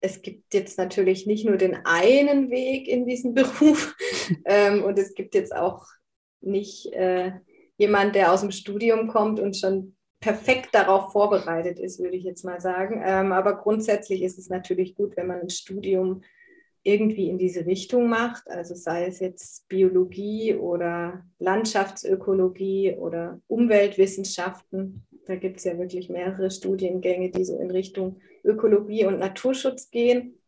Es 0.00 0.20
gibt 0.20 0.52
jetzt 0.52 0.78
natürlich 0.78 1.28
nicht 1.28 1.46
nur 1.46 1.58
den 1.58 1.76
einen 1.84 2.50
Weg 2.50 2.88
in 2.88 3.06
diesen 3.06 3.34
Beruf 3.36 3.94
ähm, 4.44 4.82
und 4.82 4.98
es 4.98 5.14
gibt 5.14 5.36
jetzt 5.36 5.54
auch 5.54 5.86
nicht 6.40 6.92
äh, 6.92 7.34
jemand, 7.76 8.16
der 8.16 8.32
aus 8.32 8.40
dem 8.40 8.50
Studium 8.50 9.06
kommt 9.06 9.38
und 9.38 9.56
schon 9.56 9.94
perfekt 10.18 10.70
darauf 10.72 11.12
vorbereitet 11.12 11.78
ist, 11.78 12.00
würde 12.00 12.16
ich 12.16 12.24
jetzt 12.24 12.44
mal 12.44 12.60
sagen. 12.60 13.00
Ähm, 13.06 13.30
aber 13.30 13.58
grundsätzlich 13.58 14.22
ist 14.22 14.40
es 14.40 14.48
natürlich 14.48 14.96
gut, 14.96 15.16
wenn 15.16 15.28
man 15.28 15.42
ein 15.42 15.50
Studium 15.50 16.22
irgendwie 16.88 17.28
in 17.28 17.36
diese 17.36 17.66
Richtung 17.66 18.08
macht, 18.08 18.48
also 18.48 18.74
sei 18.74 19.04
es 19.04 19.20
jetzt 19.20 19.68
Biologie 19.68 20.54
oder 20.54 21.22
Landschaftsökologie 21.38 22.94
oder 22.94 23.42
Umweltwissenschaften. 23.46 25.06
Da 25.26 25.36
gibt 25.36 25.58
es 25.58 25.64
ja 25.64 25.78
wirklich 25.78 26.08
mehrere 26.08 26.50
Studiengänge, 26.50 27.30
die 27.30 27.44
so 27.44 27.58
in 27.58 27.70
Richtung 27.70 28.20
Ökologie 28.42 29.04
und 29.04 29.18
Naturschutz 29.18 29.90
gehen. 29.90 30.38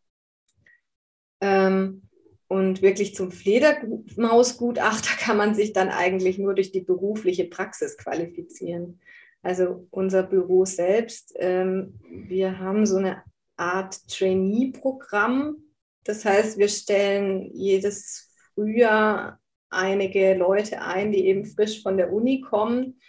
Ähm, 1.41 2.01
und 2.47 2.81
wirklich 2.81 3.13
zum 3.13 3.31
Fledermausgutachter 3.31 5.15
kann 5.19 5.37
man 5.37 5.53
sich 5.53 5.73
dann 5.73 5.89
eigentlich 5.89 6.39
nur 6.39 6.55
durch 6.55 6.71
die 6.71 6.81
berufliche 6.81 7.45
Praxis 7.45 7.97
qualifizieren. 7.97 8.99
Also 9.43 9.87
unser 9.91 10.23
Büro 10.23 10.65
selbst, 10.65 11.33
ähm, 11.37 11.99
wir 12.09 12.57
haben 12.57 12.87
so 12.87 12.97
eine 12.97 13.23
Art 13.57 14.07
Trainee-Programm, 14.07 15.57
das 16.03 16.25
heißt, 16.25 16.57
wir 16.57 16.67
stellen 16.67 17.51
jedes 17.53 18.31
Frühjahr 18.53 19.39
einige 19.69 20.35
Leute 20.35 20.81
ein, 20.81 21.11
die 21.11 21.27
eben 21.27 21.45
frisch 21.45 21.81
von 21.81 21.97
der 21.97 22.11
Uni 22.11 22.41
kommen. 22.41 22.99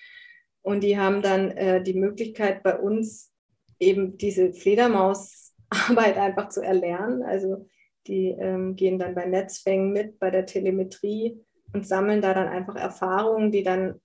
Und 0.62 0.82
die 0.82 0.98
haben 0.98 1.22
dann 1.22 1.50
äh, 1.52 1.82
die 1.82 1.94
Möglichkeit, 1.94 2.62
bei 2.62 2.78
uns 2.78 3.32
eben 3.80 4.16
diese 4.16 4.52
Fledermausarbeit 4.52 6.16
einfach 6.16 6.48
zu 6.50 6.60
erlernen. 6.60 7.22
Also 7.22 7.66
die 8.06 8.28
ähm, 8.28 8.76
gehen 8.76 8.98
dann 8.98 9.14
bei 9.14 9.26
Netzfängen 9.26 9.92
mit, 9.92 10.18
bei 10.18 10.30
der 10.30 10.46
Telemetrie 10.46 11.40
und 11.72 11.86
sammeln 11.86 12.20
da 12.20 12.34
dann 12.34 12.48
einfach 12.48 12.76
Erfahrungen, 12.76 13.50
die 13.50 13.62
dann 13.62 14.00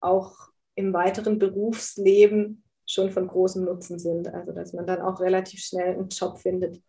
auch 0.00 0.36
im 0.74 0.92
weiteren 0.92 1.38
Berufsleben 1.38 2.62
schon 2.86 3.10
von 3.10 3.26
großem 3.26 3.64
Nutzen 3.64 3.98
sind. 3.98 4.28
Also 4.32 4.52
dass 4.52 4.72
man 4.72 4.86
dann 4.86 5.00
auch 5.00 5.20
relativ 5.20 5.60
schnell 5.60 5.94
einen 5.94 6.08
Job 6.08 6.38
findet. 6.38 6.80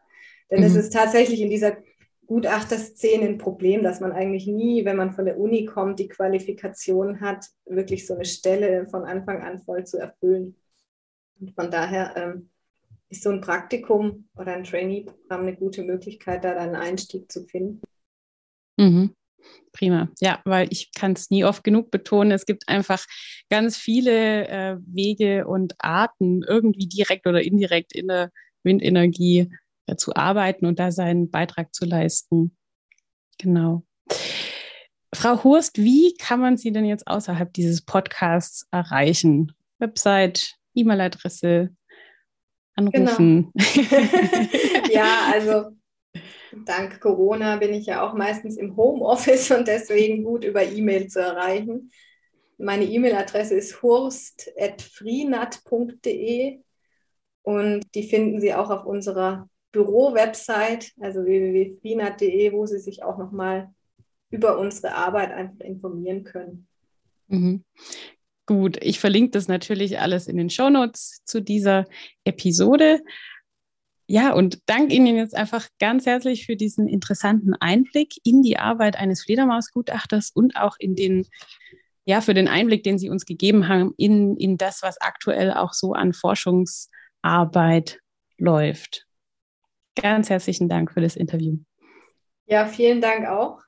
Denn 0.49 0.63
es 0.63 0.73
mhm. 0.73 0.79
ist 0.79 0.93
tatsächlich 0.93 1.41
in 1.41 1.49
dieser 1.49 1.77
Gutachterszene 2.27 3.25
ein 3.25 3.37
Problem, 3.37 3.83
dass 3.83 4.01
man 4.01 4.11
eigentlich 4.11 4.47
nie, 4.47 4.83
wenn 4.85 4.97
man 4.97 5.13
von 5.13 5.25
der 5.25 5.39
Uni 5.39 5.65
kommt, 5.65 5.99
die 5.99 6.09
Qualifikation 6.09 7.21
hat, 7.21 7.45
wirklich 7.65 8.05
so 8.05 8.15
eine 8.15 8.25
Stelle 8.25 8.87
von 8.87 9.05
Anfang 9.05 9.41
an 9.41 9.59
voll 9.59 9.85
zu 9.85 9.97
erfüllen. 9.97 10.55
Und 11.39 11.55
von 11.55 11.71
daher 11.71 12.13
ähm, 12.17 12.49
ist 13.09 13.23
so 13.23 13.29
ein 13.29 13.41
Praktikum 13.41 14.27
oder 14.35 14.53
ein 14.53 14.65
Trainee-Programm 14.65 15.41
eine 15.41 15.55
gute 15.55 15.83
Möglichkeit, 15.83 16.43
da 16.43 16.53
dann 16.53 16.75
einen 16.75 16.75
Einstieg 16.75 17.31
zu 17.31 17.45
finden. 17.45 17.81
Mhm. 18.77 19.13
Prima. 19.71 20.09
Ja, 20.19 20.41
weil 20.43 20.67
ich 20.71 20.91
kann 20.93 21.13
es 21.13 21.29
nie 21.29 21.45
oft 21.45 21.63
genug 21.63 21.91
betonen. 21.91 22.31
Es 22.31 22.45
gibt 22.45 22.67
einfach 22.67 23.05
ganz 23.49 23.77
viele 23.77 24.47
äh, 24.47 24.77
Wege 24.85 25.47
und 25.47 25.75
Arten, 25.77 26.43
irgendwie 26.43 26.87
direkt 26.87 27.27
oder 27.27 27.41
indirekt 27.41 27.93
in 27.93 28.07
der 28.07 28.31
Windenergie 28.63 29.49
zu 29.95 30.15
arbeiten 30.15 30.65
und 30.65 30.79
da 30.79 30.91
seinen 30.91 31.31
Beitrag 31.31 31.73
zu 31.73 31.85
leisten. 31.85 32.57
Genau. 33.37 33.83
Frau 35.13 35.43
Hurst, 35.43 35.77
wie 35.77 36.15
kann 36.15 36.41
man 36.41 36.57
Sie 36.57 36.71
denn 36.71 36.85
jetzt 36.85 37.07
außerhalb 37.07 37.53
dieses 37.53 37.81
Podcasts 37.81 38.67
erreichen? 38.71 39.53
Website, 39.79 40.55
E-Mail-Adresse, 40.73 41.69
anrufen? 42.75 43.53
Genau. 43.53 44.89
ja, 44.91 45.31
also 45.33 45.77
dank 46.65 46.99
Corona 46.99 47.57
bin 47.57 47.73
ich 47.73 47.85
ja 47.85 48.01
auch 48.01 48.13
meistens 48.13 48.57
im 48.57 48.75
Homeoffice 48.75 49.51
und 49.51 49.67
deswegen 49.67 50.23
gut 50.23 50.43
über 50.43 50.63
E-Mail 50.63 51.07
zu 51.07 51.19
erreichen. 51.19 51.91
Meine 52.57 52.85
E-Mail-Adresse 52.85 53.53
ist 53.55 53.81
hurst.freenat.de 53.81 56.59
und 57.43 57.85
die 57.95 58.03
finden 58.03 58.41
Sie 58.41 58.53
auch 58.53 58.69
auf 58.71 58.85
unserer 58.85 59.47
Büro-Website, 59.77 60.91
also 60.99 61.23
www.finat.de, 61.23 62.51
wo 62.51 62.65
Sie 62.65 62.79
sich 62.79 63.03
auch 63.03 63.19
nochmal 63.19 63.69
über 64.31 64.57
unsere 64.57 64.95
Arbeit 64.95 65.31
einfach 65.31 65.59
informieren 65.59 66.23
können. 66.23 66.67
Mhm. 67.27 67.63
Gut, 68.47 68.77
ich 68.81 68.99
verlinke 68.99 69.31
das 69.31 69.47
natürlich 69.47 69.99
alles 69.99 70.27
in 70.27 70.37
den 70.37 70.49
Shownotes 70.49 71.21
zu 71.25 71.41
dieser 71.41 71.85
Episode. 72.23 73.01
Ja, 74.07 74.33
und 74.33 74.61
danke 74.65 74.95
Ihnen 74.95 75.15
jetzt 75.15 75.35
einfach 75.35 75.67
ganz 75.79 76.07
herzlich 76.07 76.47
für 76.47 76.55
diesen 76.55 76.87
interessanten 76.87 77.53
Einblick 77.53 78.15
in 78.23 78.41
die 78.41 78.57
Arbeit 78.57 78.95
eines 78.95 79.23
Fledermausgutachters 79.23 80.31
und 80.31 80.55
auch 80.55 80.77
in 80.79 80.95
den, 80.95 81.27
ja, 82.05 82.21
für 82.21 82.33
den 82.33 82.47
Einblick, 82.47 82.83
den 82.83 82.97
Sie 82.97 83.09
uns 83.09 83.25
gegeben 83.25 83.67
haben 83.67 83.93
in, 83.97 84.37
in 84.37 84.57
das, 84.57 84.81
was 84.81 84.99
aktuell 85.01 85.53
auch 85.53 85.73
so 85.73 85.93
an 85.93 86.13
Forschungsarbeit 86.13 87.99
läuft. 88.39 89.06
Ganz 90.01 90.29
herzlichen 90.29 90.69
Dank 90.69 90.91
für 90.91 91.01
das 91.01 91.15
Interview. 91.15 91.57
Ja, 92.45 92.65
vielen 92.67 93.01
Dank 93.01 93.27
auch. 93.27 93.59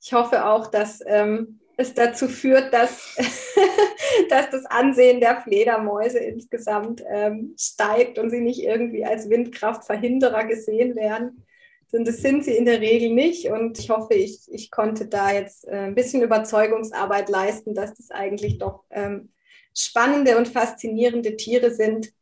Ich 0.00 0.12
hoffe 0.12 0.44
auch, 0.46 0.66
dass 0.66 1.00
ähm, 1.06 1.60
es 1.76 1.94
dazu 1.94 2.28
führt, 2.28 2.72
dass, 2.72 3.16
dass 4.28 4.50
das 4.50 4.66
Ansehen 4.66 5.20
der 5.20 5.40
Fledermäuse 5.40 6.18
insgesamt 6.18 7.02
ähm, 7.08 7.54
steigt 7.58 8.18
und 8.18 8.30
sie 8.30 8.40
nicht 8.40 8.62
irgendwie 8.62 9.04
als 9.04 9.30
Windkraftverhinderer 9.30 10.44
gesehen 10.44 10.96
werden. 10.96 11.46
Und 11.92 12.08
das 12.08 12.18
sind 12.18 12.44
sie 12.44 12.56
in 12.56 12.64
der 12.64 12.80
Regel 12.80 13.10
nicht. 13.10 13.48
Und 13.48 13.78
ich 13.78 13.90
hoffe, 13.90 14.14
ich, 14.14 14.40
ich 14.50 14.70
konnte 14.70 15.06
da 15.06 15.32
jetzt 15.32 15.68
äh, 15.68 15.76
ein 15.76 15.94
bisschen 15.94 16.22
Überzeugungsarbeit 16.22 17.28
leisten, 17.28 17.74
dass 17.74 17.94
das 17.94 18.10
eigentlich 18.10 18.58
doch 18.58 18.84
ähm, 18.90 19.30
spannende 19.76 20.38
und 20.38 20.48
faszinierende 20.48 21.36
Tiere 21.36 21.70
sind, 21.70 22.12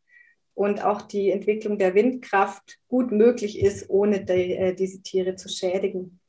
und 0.54 0.82
auch 0.82 1.02
die 1.02 1.30
Entwicklung 1.30 1.78
der 1.78 1.94
Windkraft 1.94 2.78
gut 2.88 3.12
möglich 3.12 3.58
ist, 3.58 3.88
ohne 3.88 4.24
die, 4.24 4.54
äh, 4.54 4.74
diese 4.74 5.02
Tiere 5.02 5.36
zu 5.36 5.48
schädigen. 5.48 6.20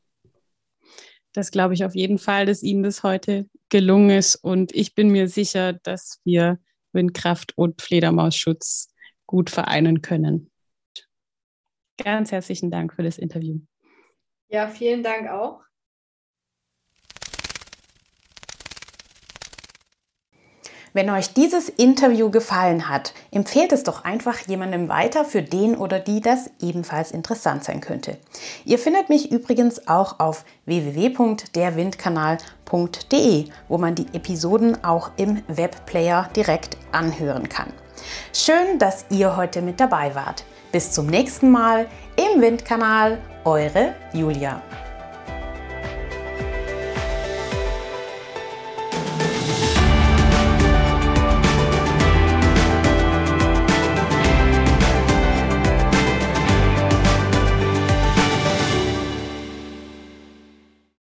Das 1.34 1.52
glaube 1.52 1.74
ich 1.74 1.86
auf 1.86 1.96
jeden 1.96 2.18
Fall, 2.18 2.46
dass 2.46 2.64
Ihnen 2.64 2.84
das 2.84 3.04
heute 3.04 3.50
gelungen 3.70 4.10
ist. 4.10 4.36
Und 4.36 4.74
ich 4.76 4.96
bin 4.96 5.10
mir 5.10 5.28
sicher, 5.28 5.74
dass 5.74 6.20
wir 6.26 6.60
Windkraft 6.92 7.58
und 7.58 7.82
Fledermausschutz 7.82 8.94
gut 9.26 9.50
vereinen 9.50 10.02
können. 10.02 10.52
Ganz 11.98 12.32
herzlichen 12.32 12.70
Dank 12.70 12.94
für 12.94 13.04
das 13.04 13.18
Interview. 13.18 13.60
Ja, 14.50 14.68
vielen 14.68 15.04
Dank 15.04 15.30
auch. 15.30 15.62
Wenn 20.94 21.10
euch 21.10 21.34
dieses 21.34 21.70
Interview 21.70 22.30
gefallen 22.30 22.90
hat, 22.90 23.14
empfehlt 23.32 23.72
es 23.72 23.84
doch 23.84 24.04
einfach 24.04 24.40
jemandem 24.40 24.90
weiter, 24.90 25.24
für 25.24 25.42
den 25.42 25.78
oder 25.78 26.00
die 26.00 26.20
das 26.20 26.50
ebenfalls 26.60 27.12
interessant 27.12 27.64
sein 27.64 27.80
könnte. 27.80 28.18
Ihr 28.66 28.78
findet 28.78 29.08
mich 29.08 29.32
übrigens 29.32 29.88
auch 29.88 30.20
auf 30.20 30.44
www.derwindkanal.de, 30.66 33.46
wo 33.70 33.78
man 33.78 33.96
die 33.96 34.08
Episoden 34.14 34.84
auch 34.84 35.12
im 35.16 35.42
Webplayer 35.48 36.30
direkt 36.36 36.76
anhören 36.92 37.48
kann. 37.48 37.72
Schön, 38.34 38.78
dass 38.78 39.06
ihr 39.10 39.38
heute 39.38 39.62
mit 39.62 39.80
dabei 39.80 40.14
wart. 40.14 40.44
Bis 40.74 40.92
zum 40.92 41.08
nächsten 41.08 41.52
Mal 41.52 41.88
im 42.18 42.42
Windkanal, 42.42 43.18
eure 43.46 43.96
Julia. 44.14 44.62